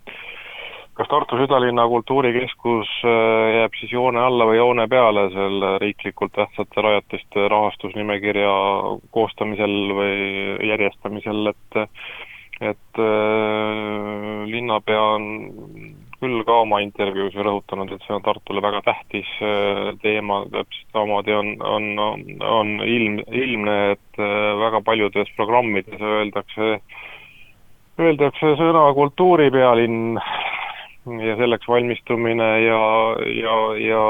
kas 1.01 1.09
Tartu 1.09 1.39
südalinna 1.41 1.87
kultuurikeskus 1.89 2.89
äh, 3.09 3.55
jääb 3.55 3.77
siis 3.81 3.93
joone 3.95 4.21
alla 4.21 4.45
või 4.45 4.59
joone 4.59 4.85
peale 4.89 5.31
selle 5.33 5.71
riiklikult 5.81 6.35
tähtsate 6.37 6.83
rajatiste 6.85 7.47
rahastusnimekirja 7.49 8.51
koostamisel 9.17 9.77
või 9.97 10.19
järjestamisel, 10.69 11.55
et 11.55 11.81
et 12.61 13.01
äh, 13.01 14.45
linnapea 14.53 15.07
on 15.15 15.25
küll 16.21 16.43
ka 16.45 16.59
oma 16.67 16.83
intervjuus 16.85 17.39
rõhutanud, 17.49 17.95
et 17.97 18.05
see 18.05 18.19
on 18.19 18.27
Tartule 18.27 18.61
väga 18.61 18.83
tähtis 18.91 19.31
äh, 19.41 19.95
teema, 20.05 20.43
täpselt 20.53 20.93
samamoodi 20.93 21.33
on, 21.39 21.55
on, 21.65 21.89
on 22.45 22.75
ilm, 22.85 23.23
ilmne, 23.33 23.79
et 23.97 24.21
väga 24.67 24.85
paljudes 24.85 25.33
programmides 25.41 26.05
öeldakse, 26.13 26.75
öeldakse 28.05 28.53
sõna 28.61 28.85
kultuuripealinn 29.01 30.21
ja 31.07 31.37
selleks 31.37 31.69
valmistumine 31.69 32.51
ja, 32.61 32.83
ja, 33.43 33.57
ja 33.79 34.05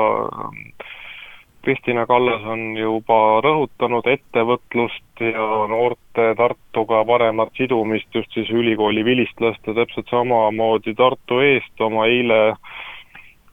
Kristina 1.63 2.07
Kallas 2.07 2.45
on 2.49 2.77
juba 2.77 3.17
rõhutanud 3.45 4.07
ettevõtlust 4.09 5.21
ja 5.21 5.47
noorte 5.69 6.31
Tartuga 6.37 7.03
paremat 7.05 7.53
sidumist 7.57 8.15
just 8.15 8.33
siis 8.33 8.49
ülikooli 8.51 9.05
vilistlaste, 9.05 9.75
täpselt 9.77 10.09
samamoodi 10.11 10.95
Tartu 10.97 11.43
eest 11.45 11.85
oma 11.85 12.07
eile 12.09 12.41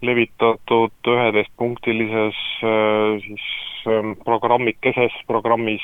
levitatud 0.02 1.10
üheteistpunktilises 1.14 2.40
äh, 2.64 3.18
siis 3.26 3.46
ähm, 3.90 4.14
programmikeses, 4.26 5.16
programmis 5.28 5.84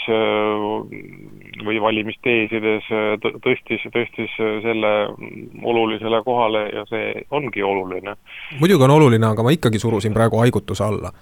või 1.64 1.80
valimisteesides 1.82 2.90
tõstis, 3.46 3.86
tõstis 3.94 4.34
selle 4.38 4.94
olulisele 5.64 6.24
kohale 6.26 6.68
ja 6.74 6.84
see 6.90 7.24
ongi 7.32 7.64
oluline. 7.64 8.18
muidugi 8.60 8.84
on 8.84 8.98
oluline, 8.98 9.32
aga 9.34 9.46
ma 9.46 9.56
ikkagi 9.56 9.80
surusin 9.80 10.14
praegu 10.14 10.42
haigutuse 10.44 10.84
alla 10.84 11.14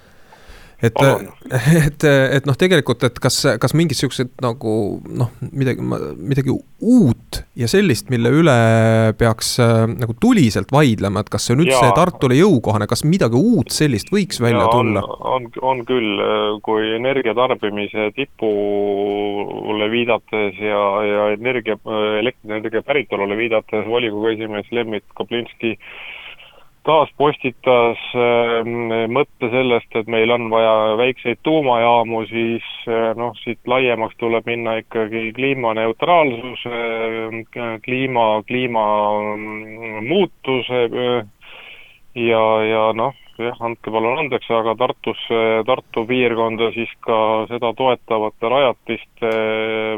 et, 0.82 1.02
et, 1.88 2.04
et 2.38 2.50
noh, 2.50 2.58
tegelikult, 2.58 3.06
et 3.08 3.22
kas, 3.22 3.38
kas 3.62 3.76
mingid 3.78 4.00
siuksed 4.00 4.34
nagu 4.44 4.74
noh, 5.06 5.32
midagi, 5.52 5.86
midagi 6.18 6.54
uut 6.54 7.31
ja 7.62 7.70
sellist, 7.72 8.10
mille 8.14 8.32
üle 8.42 8.56
peaks 9.20 9.54
äh, 9.64 9.86
nagu 9.90 10.16
tuliselt 10.22 10.72
vaidlema, 10.74 11.24
et 11.24 11.32
kas 11.34 11.48
see 11.48 11.56
on 11.56 11.66
üldse 11.66 11.92
Tartule 11.96 12.38
jõukohane, 12.40 12.88
kas 12.90 13.06
midagi 13.08 13.40
uut 13.40 13.74
sellist 13.74 14.12
võiks 14.14 14.42
välja 14.44 14.66
ja, 14.66 14.72
tulla? 14.74 15.04
on, 15.36 15.48
on 15.62 15.84
küll, 15.88 16.22
kui 16.66 16.94
energiatarbimise 16.98 18.12
tipule 18.18 19.92
viidates 19.92 20.60
ja, 20.62 20.82
ja 21.08 21.28
energia, 21.36 21.78
elektrienergia 22.22 22.84
päritolule 22.86 23.38
viidates 23.40 23.88
volikogu 23.88 24.34
esimees 24.34 24.72
Lembit 24.76 25.06
Kaplinski 25.18 25.78
taas 26.88 27.10
postitas 27.18 28.00
ähm, 28.18 28.92
mõtte 29.14 29.50
sellest, 29.54 29.92
et 29.96 30.08
meil 30.10 30.32
on 30.34 30.50
vaja 30.54 30.98
väikseid 31.00 31.38
tuumajaamu, 31.46 32.18
siis 32.30 32.66
äh, 32.88 33.16
noh, 33.18 33.34
siit 33.44 33.60
laiemaks 33.70 34.16
tuleb 34.22 34.46
minna 34.50 34.72
ikkagi 34.82 35.22
kliimaneutraalsuse, 35.38 36.74
äh, 36.74 36.80
kliima, 37.86 38.26
kliimamuutuse 38.50 40.80
äh, 40.90 41.26
ja, 42.16 42.64
ja 42.66 42.94
noh, 42.98 43.14
jah, 43.38 43.58
andke 43.64 43.92
palun 43.94 44.20
andeks, 44.24 44.50
aga 44.54 44.76
Tartusse, 44.80 45.40
Tartu 45.68 46.06
piirkonda 46.10 46.72
siis 46.76 46.92
ka 47.06 47.18
seda 47.52 47.70
toetavate 47.78 48.46
rajatiste 48.56 49.30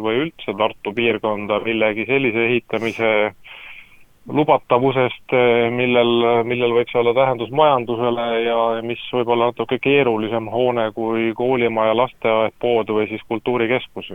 või 0.04 0.16
üldse 0.26 0.52
Tartu 0.60 0.90
piirkonda 0.96 1.56
millegi 1.66 2.04
sellise 2.10 2.42
ehitamise 2.50 3.10
lubatavusest, 4.28 5.34
eh, 5.36 5.70
millel, 5.72 6.44
millel 6.48 6.76
võiks 6.78 6.96
olla 6.96 7.14
tähendus 7.14 7.52
majandusele 7.52 8.28
ja 8.46 8.58
mis 8.82 9.02
võib 9.12 9.34
olla 9.36 9.52
natuke 9.52 9.80
keerulisem 9.84 10.48
hoone 10.52 10.92
kui 10.96 11.34
koolimaja, 11.36 11.96
lasteaed, 11.98 12.56
pood 12.60 12.90
või 12.96 13.10
siis 13.12 13.24
kultuurikeskus 13.28 14.14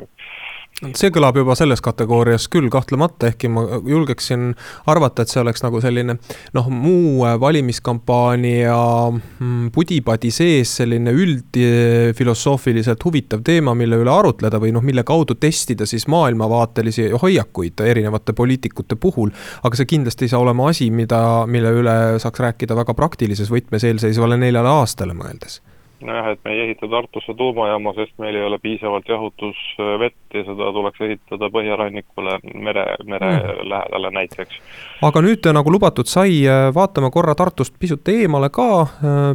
see 0.78 1.10
kõlab 1.10 1.36
juba 1.40 1.56
selles 1.58 1.80
kategoorias 1.82 2.46
küll 2.52 2.68
kahtlemata, 2.70 3.32
ehkki 3.32 3.50
ma 3.50 3.64
julgeksin 3.86 4.52
arvata, 4.90 5.24
et 5.24 5.32
see 5.32 5.40
oleks 5.42 5.64
nagu 5.64 5.80
selline 5.82 6.14
noh, 6.54 6.68
muu 6.70 7.24
valimiskampaania 7.42 8.76
mm, 9.10 9.70
pudipadi 9.74 10.30
sees 10.34 10.76
selline 10.78 11.10
üldfilosoofiliselt 11.14 13.02
huvitav 13.04 13.42
teema, 13.46 13.74
mille 13.78 13.98
üle 13.98 14.12
arutleda 14.14 14.60
või 14.62 14.70
noh, 14.76 14.84
mille 14.86 15.02
kaudu 15.08 15.34
testida 15.40 15.86
siis 15.88 16.06
maailmavaatelisi 16.10 17.10
hoiakuid 17.22 17.82
erinevate 17.86 18.36
poliitikute 18.38 18.96
puhul. 18.96 19.34
aga 19.62 19.76
see 19.78 19.90
kindlasti 19.96 20.28
ei 20.28 20.34
saa 20.34 20.44
olema 20.44 20.70
asi, 20.70 20.92
mida, 20.94 21.44
mille 21.50 21.74
üle 21.80 21.96
saaks 22.22 22.44
rääkida 22.46 22.78
väga 22.78 22.94
praktilises 22.94 23.50
võtmes 23.50 23.84
eelseisvale 23.88 24.38
neljale 24.38 24.78
aastale 24.78 25.16
mõeldes 25.18 25.58
nojah, 26.04 26.32
et 26.32 26.40
me 26.44 26.54
ei 26.54 26.60
ehita 26.66 26.88
Tartusse 26.90 27.34
tuumajaama, 27.36 27.92
sest 27.96 28.14
meil 28.22 28.36
ei 28.36 28.44
ole 28.46 28.58
piisavalt 28.62 29.08
jahutusvett 29.08 30.34
ja 30.34 30.44
seda 30.46 30.68
tuleks 30.76 31.00
ehitada 31.06 31.48
põhjarannikule 31.52 32.38
mere, 32.54 32.84
mere 33.08 33.30
mm. 33.32 33.68
lähedale 33.70 34.10
näiteks. 34.14 34.60
aga 35.08 35.22
nüüd, 35.24 35.48
nagu 35.54 35.72
lubatud 35.72 36.10
sai, 36.10 36.42
vaatame 36.74 37.10
korra 37.14 37.34
Tartust 37.38 37.76
pisut 37.80 38.08
eemale 38.12 38.50
ka, 38.54 38.68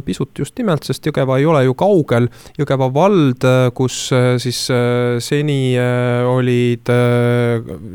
pisut 0.06 0.38
just 0.38 0.56
nimelt, 0.60 0.86
sest 0.86 1.06
Jõgeva 1.08 1.38
ei 1.40 1.48
ole 1.48 1.64
ju 1.66 1.74
kaugel. 1.78 2.28
Jõgeva 2.58 2.88
vald, 2.94 3.46
kus 3.74 3.98
siis 4.42 4.60
seni 5.24 5.58
olid 6.28 6.92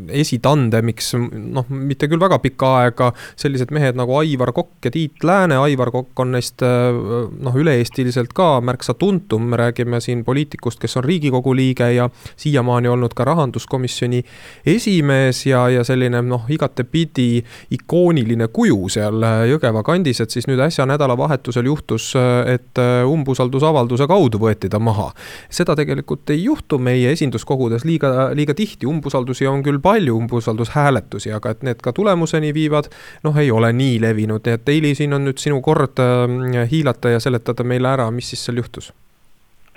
esitandemiks, 0.09 1.13
noh, 1.29 1.69
mitte 1.69 2.09
küll 2.09 2.21
väga 2.21 2.39
pikka 2.43 2.73
aega, 2.83 3.11
sellised 3.39 3.73
mehed 3.75 3.99
nagu 3.99 4.17
Aivar 4.19 4.53
Kokk 4.55 4.89
ja 4.89 4.93
Tiit 4.93 5.23
Lääne, 5.23 5.59
Aivar 5.63 5.93
Kokk 5.93 6.25
on 6.25 6.33
neist 6.35 6.63
noh, 6.63 7.59
üle-eestiliselt 7.59 8.33
ka 8.35 8.58
märksa 8.61 8.93
tuntum, 8.93 9.49
me 9.49 9.57
räägime 9.57 9.99
siin 10.01 10.23
poliitikust, 10.25 10.79
kes 10.79 10.97
on 10.97 11.03
riigikogu 11.03 11.55
liige 11.55 11.91
ja 11.93 12.09
siiamaani 12.35 12.87
olnud 12.87 13.13
ka 13.15 13.25
rahanduskomisjoni 13.25 14.23
esimees 14.65 15.45
ja, 15.45 15.65
ja 15.69 15.83
selline 15.83 16.21
noh, 16.21 16.45
igatepidi 16.49 17.43
ikooniline 17.75 18.47
kuju 18.53 18.89
seal 18.89 19.25
Jõgeva 19.49 19.83
kandis, 19.85 20.21
et 20.21 20.31
siis 20.33 20.47
nüüd 20.49 20.59
äsja 20.63 20.85
nädalavahetusel 20.89 21.65
juhtus, 21.65 22.11
et 22.45 22.79
umbusaldusavalduse 23.07 24.07
kaudu 24.09 24.39
võeti 24.41 24.69
ta 24.69 24.79
maha. 24.79 25.11
seda 25.49 25.75
tegelikult 25.75 26.29
ei 26.29 26.43
juhtu 26.43 26.79
meie 26.79 27.11
esinduskogudes 27.11 27.85
liiga, 27.85 28.29
liiga 28.35 28.53
tihti, 28.53 28.87
umbusaldusi 28.87 29.47
on 29.47 29.63
küll 29.63 29.79
palju, 29.83 30.15
umbusaldushääletusi, 30.17 31.31
aga 31.35 31.53
et 31.55 31.63
need 31.67 31.81
ka 31.83 31.93
tulemuseni 31.95 32.53
viivad, 32.53 32.89
noh, 33.23 33.37
ei 33.37 33.51
ole 33.51 33.71
nii 33.73 33.99
levinud, 34.01 34.45
nii 34.45 34.59
et 34.59 34.69
Eili, 34.69 34.93
siin 34.95 35.13
on 35.17 35.25
nüüd 35.27 35.41
sinu 35.41 35.61
kord 35.65 35.99
äh, 36.03 36.69
hiilata 36.71 37.15
ja 37.15 37.19
seletada 37.23 37.65
meile 37.67 37.91
ära, 37.91 38.09
mis 38.13 38.31
siis 38.33 38.48
seal 38.49 38.63
juhtus? 38.63 38.91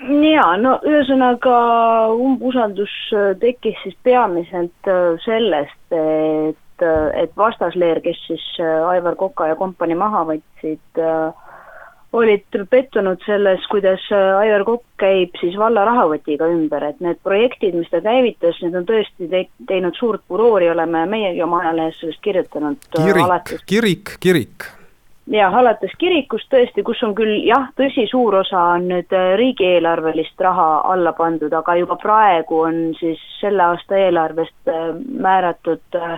jaa, 0.03 0.57
no 0.59 0.77
ühesõnaga 0.87 1.53
umbusaldus 2.17 2.93
äh, 3.13 3.31
tekkis 3.39 3.77
siis 3.83 3.95
peamiselt 4.03 4.89
äh, 4.89 5.13
sellest, 5.23 5.79
et, 5.93 6.83
äh, 6.83 7.07
et 7.23 7.37
vastasleer, 7.37 8.01
kes 8.03 8.19
siis 8.27 8.43
Aivar 8.59 9.15
Koka 9.19 9.47
ja 9.51 9.55
kompanii 9.59 9.97
maha 9.99 10.25
võtsid, 10.27 11.01
olid 12.13 12.59
pettunud 12.69 13.23
selles, 13.25 13.63
kuidas 13.71 14.03
Aivar 14.11 14.65
Kokk 14.67 14.85
käib 15.01 15.39
siis 15.39 15.55
valla 15.57 15.85
rahakotiga 15.87 16.51
ümber, 16.51 16.83
et 16.89 17.01
need 17.01 17.23
projektid, 17.23 17.77
mis 17.79 17.89
ta 17.89 18.03
käivitas, 18.03 18.59
need 18.61 18.77
on 18.77 18.85
tõesti 18.89 19.31
te 19.31 19.47
teinud 19.71 19.97
suurt 19.97 20.25
furoori, 20.27 20.69
oleme 20.73 21.07
meiegi 21.09 21.41
oma 21.45 21.63
ajalehes 21.63 21.99
sellest 22.03 22.23
kirjutanud. 22.27 22.87
kirik, 22.93 23.59
kirik, 23.65 24.17
kirik 24.19 24.71
jah, 25.31 25.55
alates 25.55 25.93
kirikust 25.99 26.49
tõesti, 26.51 26.83
kus 26.85 27.01
on 27.05 27.13
küll 27.15 27.43
jah, 27.47 27.69
tõsi, 27.79 28.05
suur 28.11 28.41
osa 28.41 28.59
on 28.75 28.89
nüüd 28.91 29.13
äh, 29.15 29.33
riigieelarvelist 29.39 30.41
raha 30.43 30.83
alla 30.91 31.13
pandud, 31.17 31.53
aga 31.53 31.77
juba 31.79 31.97
praegu 32.01 32.63
on 32.67 32.81
siis 32.99 33.21
selle 33.39 33.63
aasta 33.71 33.99
eelarvest 33.99 34.71
äh, 34.71 34.91
määratud 35.23 35.99
äh, 35.99 36.17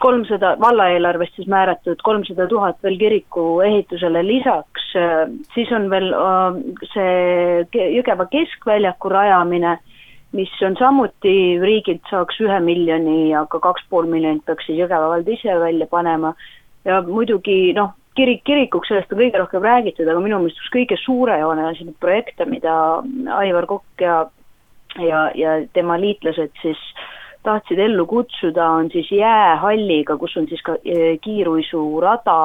kolmsada, 0.00 0.54
valla 0.60 0.88
eelarvest 0.94 1.36
siis 1.36 1.50
määratud 1.50 2.02
kolmsada 2.06 2.46
tuhat 2.48 2.78
veel 2.84 2.98
kiriku 3.00 3.60
ehitusele 3.66 4.22
lisaks, 4.24 4.86
siis 5.54 5.70
on 5.76 5.90
veel 5.92 6.08
see 6.92 7.66
Jõgeva 7.98 8.24
keskväljaku 8.32 9.10
rajamine, 9.12 9.74
mis 10.36 10.52
on 10.64 10.78
samuti 10.80 11.34
riigilt 11.60 12.08
saaks 12.08 12.40
ühe 12.40 12.56
miljoni, 12.64 13.34
aga 13.36 13.60
kaks 13.60 13.84
pool 13.92 14.08
miljonit 14.08 14.46
peaks 14.48 14.70
siis 14.70 14.80
Jõgeva 14.80 15.12
vald 15.12 15.28
ise 15.28 15.58
välja 15.60 15.88
panema. 15.90 16.32
Ja 16.88 17.02
muidugi 17.04 17.74
noh, 17.76 17.92
kirik 18.18 18.42
kirikuks, 18.44 18.88
sellest 18.90 19.12
on 19.12 19.20
kõige 19.20 19.38
rohkem 19.38 19.62
räägitud, 19.62 20.08
aga 20.08 20.20
minu 20.20 20.40
meelest 20.42 20.60
üks 20.60 20.72
kõige 20.74 20.98
suurejoonelisemaid 21.00 21.96
projekte, 22.02 22.46
mida 22.50 22.74
Aivar 23.38 23.68
Kokk 23.70 24.04
ja 24.04 24.24
ja, 24.98 25.30
ja 25.34 25.66
tema 25.72 26.00
liitlased 26.00 26.50
siis 26.62 26.80
tahtsid 27.42 27.78
ellu 27.78 28.06
kutsuda, 28.06 28.66
on 28.68 28.90
siis 28.92 29.12
jäähalliga, 29.12 30.16
kus 30.16 30.36
on 30.36 30.48
siis 30.48 30.62
ka 30.62 30.76
e, 30.84 31.16
kiiruisurada, 31.24 32.36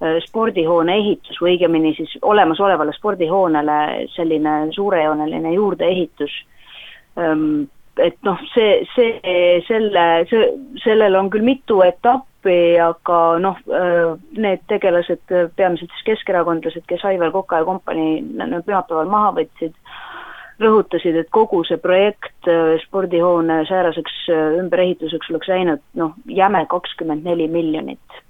e, 0.00 0.18
spordihoone 0.26 0.98
ehitus 1.00 1.40
või 1.40 1.54
õigemini 1.54 1.94
siis 1.96 2.12
olemasolevale 2.22 2.92
spordihoonele 2.96 3.78
selline 4.12 4.58
suurejooneline 4.76 5.54
juurdeehitus. 5.54 6.34
Ehm, 7.16 7.64
et 7.98 8.18
noh, 8.22 8.38
see, 8.52 8.82
see, 8.94 9.62
selle, 9.66 10.04
see, 10.30 10.50
sellel 10.84 11.16
on 11.18 11.30
küll 11.32 11.46
mitu 11.46 11.80
etappi, 11.86 12.27
appi, 12.38 12.78
aga 12.78 13.38
noh, 13.42 13.56
äh, 13.66 14.18
need 14.38 14.62
tegelased, 14.68 15.24
peamiselt 15.56 15.90
siis 15.90 16.04
keskerakondlased, 16.04 16.86
kes 16.86 17.04
Aivar 17.04 17.32
Koka 17.32 17.58
ja 17.58 17.64
kompanii 17.64 18.22
pühapäeval 18.66 19.10
maha 19.10 19.32
võtsid, 19.40 19.74
rõhutasid, 20.60 21.16
et 21.16 21.30
kogu 21.30 21.64
see 21.64 21.78
projekt 21.78 22.48
äh, 22.48 22.78
spordihoone 22.86 23.64
sääraseks 23.68 24.28
äh, 24.30 24.58
ümberehituseks 24.62 25.30
oleks 25.30 25.48
läinud 25.48 25.82
noh, 25.94 26.14
jäme 26.26 26.64
kakskümmend 26.70 27.24
neli 27.24 27.48
miljonit 27.48 28.22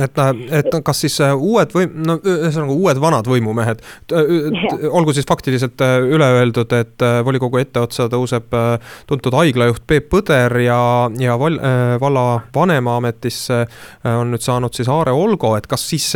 et, 0.00 0.20
et 0.58 0.76
kas 0.84 1.02
siis 1.04 1.18
äh, 1.24 1.32
uued 1.36 1.72
või, 1.74 1.88
no 1.92 2.16
ühesõnaga 2.18 2.76
uued 2.76 3.00
vanad 3.02 3.28
võimumehed, 3.28 3.82
olgu 4.88 5.14
siis 5.16 5.28
faktiliselt 5.28 5.82
äh, 5.84 5.98
üle 6.14 6.28
öeldud, 6.38 6.72
et 6.76 7.04
äh, 7.04 7.18
volikogu 7.24 7.60
etteotsa 7.60 8.08
tõuseb 8.12 8.54
tuntud 9.06 9.36
haiglajuht 9.36 9.84
Peep 9.86 10.08
Põder 10.12 10.56
ja, 10.64 10.78
ja 11.20 11.36
val, 11.40 11.58
valla 12.00 12.24
vanema 12.54 12.96
ametisse 13.00 13.62
on 14.08 14.32
nüüd 14.32 14.44
saanud 14.44 14.74
siis 14.76 14.90
Aare 14.92 15.14
Olgo, 15.16 15.54
et 15.56 15.68
kas 15.70 15.84
siis 15.88 16.08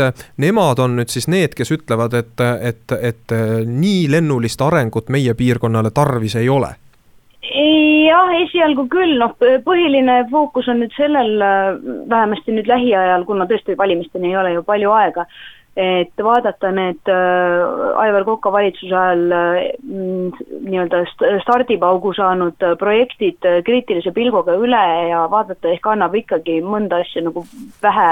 nemad 0.43 0.81
on 0.83 0.99
nüüd 1.01 1.12
siis 1.12 1.29
need, 1.33 1.55
kes 1.57 1.72
ütlevad, 1.77 2.16
et, 2.18 2.45
et, 2.70 2.97
et 3.01 3.37
nii 3.66 4.09
lennulist 4.12 4.62
arengut 4.64 5.12
meie 5.12 5.37
piirkonnale 5.39 5.93
tarvis 5.97 6.37
ei 6.41 6.51
ole 6.53 6.74
jah, 7.51 8.33
esialgu 8.43 8.87
küll, 8.93 9.17
noh, 9.21 9.35
põhiline 9.39 10.23
fookus 10.31 10.69
on 10.73 10.81
nüüd 10.83 10.95
sellel, 10.97 11.37
vähemasti 12.11 12.55
nüüd 12.55 12.71
lähiajal, 12.71 13.27
kuna 13.29 13.47
tõesti 13.51 13.77
valimisteni 13.79 14.33
ei 14.33 14.41
ole 14.41 14.57
ju 14.57 14.65
palju 14.67 14.91
aega, 14.97 15.27
et 15.77 16.23
vaadata 16.25 16.71
need 16.73 17.11
äh, 17.13 18.01
Aivar 18.01 18.25
Koka 18.25 18.51
valitsuse 18.53 18.97
ajal 18.97 19.33
äh, 19.37 19.59
nii-öelda 19.85 21.03
stardipaugu 21.45 22.15
saanud 22.17 22.65
äh, 22.65 22.73
projektid 22.81 23.45
kriitilise 23.65 24.13
pilguga 24.17 24.57
üle 24.57 24.85
ja 25.11 25.27
vaadata, 25.31 25.69
ehk 25.75 25.91
annab 25.93 26.17
ikkagi 26.17 26.63
mõnda 26.65 27.03
asja 27.05 27.27
nagu 27.27 27.45
vähe, 27.85 28.09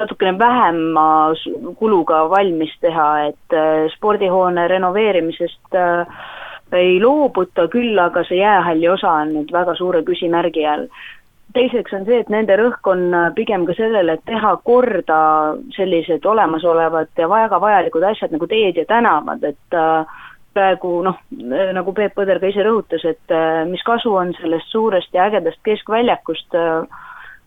natukene 0.00 0.38
vähema 0.40 1.06
kuluga 1.78 2.24
valmis 2.32 2.72
teha, 2.80 3.10
et 3.28 3.58
spordihoone 3.94 4.64
renoveerimisest 4.72 5.76
ei 6.78 7.00
loobuta, 7.02 7.68
küll 7.72 7.98
aga 8.00 8.24
see 8.28 8.40
jäähalli 8.40 8.88
osa 8.88 9.12
on 9.24 9.34
nüüd 9.38 9.52
väga 9.52 9.76
suure 9.78 10.02
küsimärgi 10.06 10.66
all. 10.68 10.88
Teiseks 11.54 11.94
on 11.94 12.06
see, 12.08 12.18
et 12.24 12.30
nende 12.32 12.56
rõhk 12.58 12.88
on 12.90 13.06
äh, 13.14 13.30
pigem 13.36 13.66
ka 13.68 13.76
sellele, 13.78 14.16
et 14.16 14.24
teha 14.26 14.56
korda 14.66 15.18
sellised 15.76 16.26
olemasolevad 16.26 17.12
ja 17.18 17.28
väga 17.30 17.60
vajalikud 17.62 18.06
asjad 18.10 18.34
nagu 18.34 18.48
teed 18.50 18.80
ja 18.80 18.86
tänavad, 18.90 19.44
et 19.46 19.78
äh, 19.78 20.22
praegu 20.54 20.96
noh, 21.06 21.18
nagu 21.74 21.94
Peep 21.94 22.14
Põder 22.18 22.40
ka 22.42 22.50
ise 22.50 22.64
rõhutas, 22.66 23.06
et 23.06 23.34
äh, 23.34 23.62
mis 23.70 23.82
kasu 23.86 24.14
on 24.18 24.34
sellest 24.40 24.70
suurest 24.74 25.14
ja 25.14 25.28
ägedast 25.28 25.62
keskväljakust, 25.66 26.58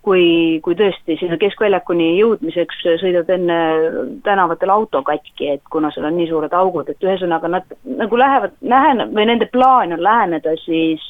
kui, 0.07 0.25
kui 0.63 0.75
tõesti 0.79 1.17
sinna 1.19 1.35
keskväljakuni 1.41 2.13
jõudmiseks 2.15 2.85
sõidad 3.03 3.27
enne 3.35 3.57
tänavatel 4.23 4.71
auto 4.71 5.03
katki, 5.03 5.51
et 5.57 5.63
kuna 5.71 5.91
seal 5.91 6.07
on 6.07 6.15
nii 6.15 6.29
suured 6.31 6.53
augud, 6.55 6.87
et 6.87 7.03
ühesõnaga 7.03 7.51
nad 7.51 7.79
nagu 7.99 8.19
lähevad, 8.19 8.55
lähen- 8.63 9.09
või 9.11 9.27
nende 9.27 9.49
plaan 9.51 9.97
on 9.97 10.03
läheneda 10.03 10.55
siis 10.63 11.03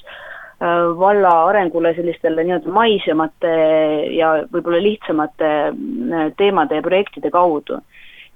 Äh, 0.57 0.99
valla 0.99 1.31
arengule 1.45 1.91
sellistele 1.93 2.41
nii-öelda 2.41 2.71
maisemate 2.73 3.49
ja 4.17 4.31
võib-olla 4.49 4.79
lihtsamate 4.81 5.49
äh, 5.69 6.23
teemade 6.39 6.79
ja 6.79 6.85
projektide 6.85 7.29
kaudu. 7.29 7.77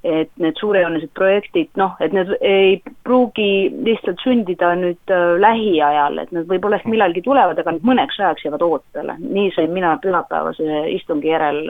Et 0.03 0.31
need 0.41 0.57
suurejoonelised 0.59 1.11
projektid, 1.17 1.69
noh, 1.77 1.93
et 2.01 2.13
need 2.15 2.31
ei 2.41 2.79
pruugi 3.05 3.69
lihtsalt 3.85 4.21
sündida 4.23 4.73
nüüd 4.79 5.13
äh, 5.13 5.35
lähiajal, 5.41 6.17
et 6.23 6.33
nad 6.35 6.47
võib-olla 6.49 6.79
ehk 6.79 6.89
millalgi 6.89 7.23
tulevad, 7.25 7.59
aga 7.61 7.75
nad 7.75 7.85
mõneks 7.85 8.19
ajaks 8.19 8.47
jäävad 8.47 8.65
ootele. 8.65 9.17
nii 9.21 9.51
sain 9.55 9.71
mina 9.75 9.93
pühapäevase 10.01 10.81
istungi 10.95 11.29
järel 11.33 11.63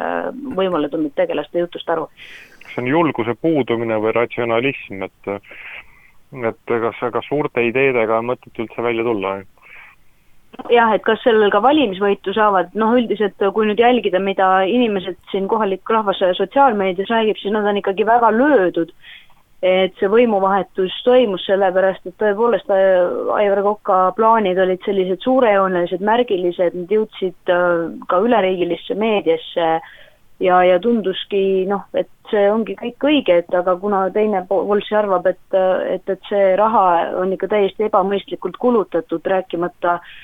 võimule 0.55 0.89
tulnud 0.89 1.15
tegelaste 1.15 1.59
jutust 1.59 1.89
aru. 1.89 2.07
see 2.71 2.81
on 2.83 2.87
julguse 2.87 3.35
puudumine 3.41 3.99
või 3.99 4.15
ratsionalism, 4.15 5.03
et 5.03 5.35
et 6.31 6.61
kas, 6.65 6.99
kas 7.11 7.25
suurte 7.27 7.63
ideedega 7.67 8.21
on 8.21 8.31
mõtet 8.31 8.59
üldse 8.63 8.83
välja 8.83 9.03
tulla? 9.03 9.41
Jah, 10.71 10.91
et 10.95 11.03
kas 11.05 11.21
sellel 11.23 11.51
ka 11.53 11.61
valimisvõitu 11.63 12.33
saavad, 12.35 12.75
noh 12.77 12.95
üldiselt 12.97 13.39
kui 13.55 13.67
nüüd 13.69 13.79
jälgida, 13.81 14.19
mida 14.23 14.61
inimesed 14.67 15.17
siin 15.31 15.47
kohalik 15.51 15.89
rahvas 15.89 16.21
sotsiaalmeedias 16.37 17.11
räägib, 17.11 17.39
siis 17.39 17.53
nad 17.55 17.67
on 17.67 17.79
ikkagi 17.81 18.05
väga 18.07 18.31
löödud, 18.35 18.91
et 19.61 19.97
see 19.99 20.09
võimuvahetus 20.09 20.93
toimus, 21.05 21.45
sellepärast 21.45 22.07
et 22.09 22.15
tõepoolest 22.21 22.69
äh, 22.73 23.33
Aivar 23.37 23.61
Koka 23.67 23.97
plaanid 24.17 24.57
olid 24.59 24.81
sellised 24.85 25.21
suurejoonelised, 25.21 26.01
märgilised, 26.01 26.77
nad 26.77 26.95
jõudsid 26.95 27.53
äh, 27.53 27.83
ka 28.09 28.21
üleriigilisse 28.25 28.97
meediasse 28.97 29.67
ja, 30.41 30.63
ja 30.65 30.79
tunduski 30.81 31.67
noh, 31.69 31.85
et 31.93 32.09
see 32.31 32.47
ongi 32.49 32.73
kõik 32.79 33.05
õige, 33.05 33.37
et 33.43 33.53
aga 33.53 33.75
kuna 33.77 34.07
teine 34.15 34.41
pool 34.49 34.81
siis 34.81 34.97
arvab, 34.97 35.29
et, 35.29 35.59
et, 35.93 36.09
et 36.09 36.29
see 36.31 36.51
raha 36.57 36.85
on 37.21 37.35
ikka 37.35 37.51
täiesti 37.51 37.85
ebamõistlikult 37.85 38.57
kulutatud, 38.57 39.21
rääkimata 39.35 39.99
äh, 39.99 40.19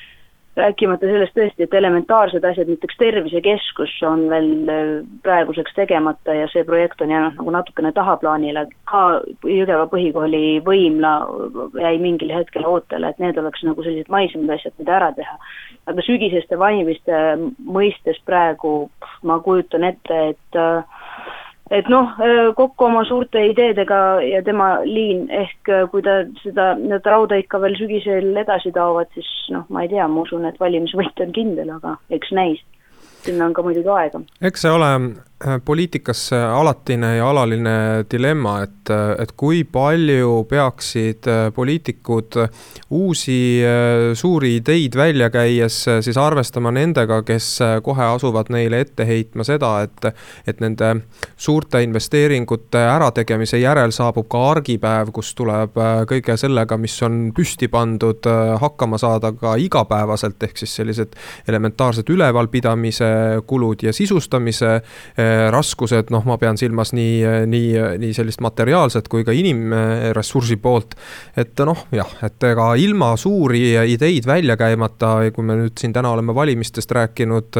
rääkimata 0.58 1.06
sellest 1.06 1.36
tõesti, 1.38 1.66
et 1.66 1.74
elementaarsed 1.78 2.46
asjad, 2.46 2.70
näiteks 2.72 2.98
tervisekeskus 3.00 3.94
on 4.10 4.26
veel 4.32 4.50
äh, 4.72 4.90
praeguseks 5.26 5.76
tegemata 5.78 6.36
ja 6.36 6.48
see 6.52 6.66
projekt 6.68 7.02
on 7.02 7.14
jäänud 7.14 7.38
nagu 7.40 7.54
natukene 7.54 7.92
tahaplaanile, 7.96 8.66
ka 8.90 9.04
Jõgeva 9.46 9.88
põhikooli 9.92 10.60
võimla 10.66 11.14
jäi 11.82 11.96
mingil 12.02 12.34
hetkel 12.34 12.66
ootele, 12.68 13.12
et 13.14 13.22
need 13.24 13.38
oleks 13.38 13.64
nagu 13.68 13.86
sellised 13.86 14.12
maisemad 14.14 14.58
asjad, 14.58 14.76
mida 14.82 14.98
ära 15.00 15.12
teha. 15.18 15.38
aga 15.88 16.04
sügiseste 16.04 16.58
valimiste 16.60 17.20
mõistes 17.64 18.18
praegu 18.26 18.90
ma 19.24 19.40
kujutan 19.40 19.86
ette, 19.88 20.18
et 20.34 20.60
äh, 20.60 21.06
et 21.72 21.90
noh, 21.92 22.14
kokku 22.56 22.88
oma 22.88 23.04
suurte 23.08 23.44
ideedega 23.50 24.00
ja 24.24 24.42
tema 24.46 24.70
liin 24.86 25.28
ehk 25.34 25.72
kui 25.92 26.04
ta 26.06 26.20
seda, 26.44 26.74
need 26.80 27.06
rauda 27.06 27.40
ikka 27.42 27.62
veel 27.64 27.78
sügisel 27.80 28.32
edasi 28.44 28.72
taovad, 28.76 29.12
siis 29.14 29.30
noh, 29.54 29.66
ma 29.70 29.86
ei 29.86 29.92
tea, 29.92 30.08
ma 30.08 30.24
usun, 30.24 30.46
et 30.50 30.60
valimisvõit 30.60 31.24
on 31.26 31.34
kindel, 31.36 31.74
aga 31.80 31.98
eks 32.10 32.32
näis. 32.32 32.64
sinna 33.28 33.46
on 33.46 33.54
ka 33.54 33.64
muidugi 33.66 33.90
aega. 33.92 34.22
eks 34.42 34.62
see 34.62 34.72
ole 34.72 34.92
Äh, 34.98 35.27
poliitikas 35.66 36.32
alatine 36.34 37.16
ja 37.18 37.30
alaline 37.30 38.06
dilemma, 38.12 38.56
et, 38.66 38.90
et 39.22 39.32
kui 39.38 39.62
palju 39.70 40.40
peaksid 40.50 41.28
äh, 41.30 41.42
poliitikud 41.54 42.40
uusi 42.98 43.62
äh, 43.62 44.16
suuri 44.18 44.56
ideid 44.58 44.98
välja 44.98 45.30
käies 45.30 45.78
siis 46.02 46.18
arvestama 46.18 46.72
nendega, 46.74 47.20
kes 47.28 47.60
kohe 47.86 48.08
asuvad 48.16 48.50
neile 48.50 48.80
ette 48.82 49.06
heitma 49.06 49.46
seda, 49.46 49.84
et, 49.86 50.08
et 50.50 50.64
nende 50.64 50.90
suurte 51.38 51.84
investeeringute 51.86 52.82
ärategemise 52.96 53.62
järel 53.62 53.94
saabub 53.94 54.26
ka 54.32 54.42
argipäev, 54.56 55.14
kus 55.14 55.36
tuleb 55.38 55.78
kõige 56.10 56.38
sellega, 56.42 56.80
mis 56.82 56.98
on 57.06 57.30
püsti 57.38 57.70
pandud, 57.70 58.26
hakkama 58.58 58.98
saada 58.98 59.32
ka 59.38 59.54
igapäevaselt, 59.62 60.42
ehk 60.50 60.58
siis 60.64 60.74
sellised 60.82 61.14
elementaarsed 61.48 62.10
ülevalpidamise 62.10 63.14
kulud 63.46 63.86
ja 63.86 63.94
sisustamise 63.94 64.80
raskused, 65.54 66.12
noh, 66.14 66.26
ma 66.28 66.38
pean 66.42 66.58
silmas 66.60 66.94
nii, 66.98 67.46
nii, 67.50 67.70
nii 68.02 68.14
sellist 68.16 68.42
materiaalset 68.44 69.08
kui 69.12 69.26
ka 69.28 69.36
inimressursi 69.36 70.58
poolt. 70.62 70.96
et 71.38 71.58
noh, 71.66 71.86
jah, 71.96 72.10
et 72.26 72.44
ega 72.50 72.70
ilma 72.80 73.14
suuri 73.18 73.64
ideid 73.94 74.28
välja 74.28 74.58
käimata, 74.60 75.16
kui 75.36 75.46
me 75.46 75.58
nüüd 75.62 75.78
siin 75.80 75.94
täna 75.96 76.12
oleme 76.16 76.36
valimistest 76.36 76.92
rääkinud, 76.92 77.58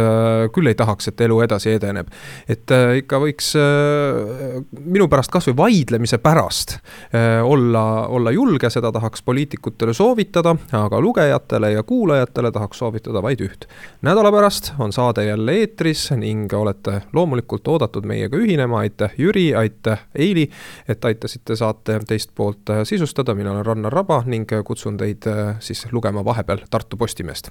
küll 0.54 0.72
ei 0.72 0.78
tahaks, 0.78 1.12
et 1.12 1.22
elu 1.26 1.40
edasi 1.46 1.74
edeneb. 1.76 2.12
et 2.48 2.72
äh, 2.74 2.98
ikka 3.02 3.20
võiks 3.22 3.52
äh, 3.60 4.60
minu 4.86 5.08
pärast 5.12 5.32
kasvõi 5.34 5.56
vaidlemise 5.58 6.20
pärast 6.24 6.78
äh, 6.78 7.42
olla, 7.44 8.08
olla 8.08 8.34
julge, 8.36 8.70
seda 8.74 8.92
tahaks 8.96 9.24
poliitikutele 9.26 9.94
soovitada, 9.98 10.56
aga 10.72 11.02
lugejatele 11.02 11.74
ja 11.76 11.84
kuulajatele 11.88 12.52
tahaks 12.56 12.84
soovitada 12.84 13.24
vaid 13.24 13.42
üht. 13.46 13.68
nädala 14.06 14.32
pärast 14.34 14.74
on 14.80 14.94
saade 14.96 15.26
jälle 15.28 15.60
eetris 15.62 16.10
ning 16.18 16.54
olete 16.54 17.02
loomulikult 17.14 17.57
loomulikult 17.58 17.68
oodatud 17.68 18.06
meiega 18.06 18.38
ühinema, 18.38 18.80
aitäh 18.80 19.12
Jüri, 19.18 19.56
aitäh 19.56 20.00
Eili, 20.16 20.50
et 20.88 21.06
aitasite 21.06 21.56
saate 21.56 22.00
teist 22.08 22.32
poolt 22.36 22.70
äh, 22.70 22.84
sisustada, 22.84 23.36
mina 23.36 23.52
olen 23.52 23.66
Rannar 23.66 23.94
Raba 23.94 24.24
ning 24.26 24.52
äh, 24.52 24.64
kutsun 24.64 24.98
teid 24.98 25.26
äh, 25.28 25.58
siis 25.60 25.88
lugema 25.92 26.24
vahepeal 26.26 26.60
Tartu 26.70 26.98
Postimeest. 26.98 27.50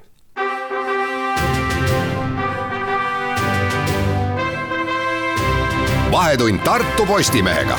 vahetund 6.11 6.61
Tartu 6.65 7.07
Postimehega 7.07 7.77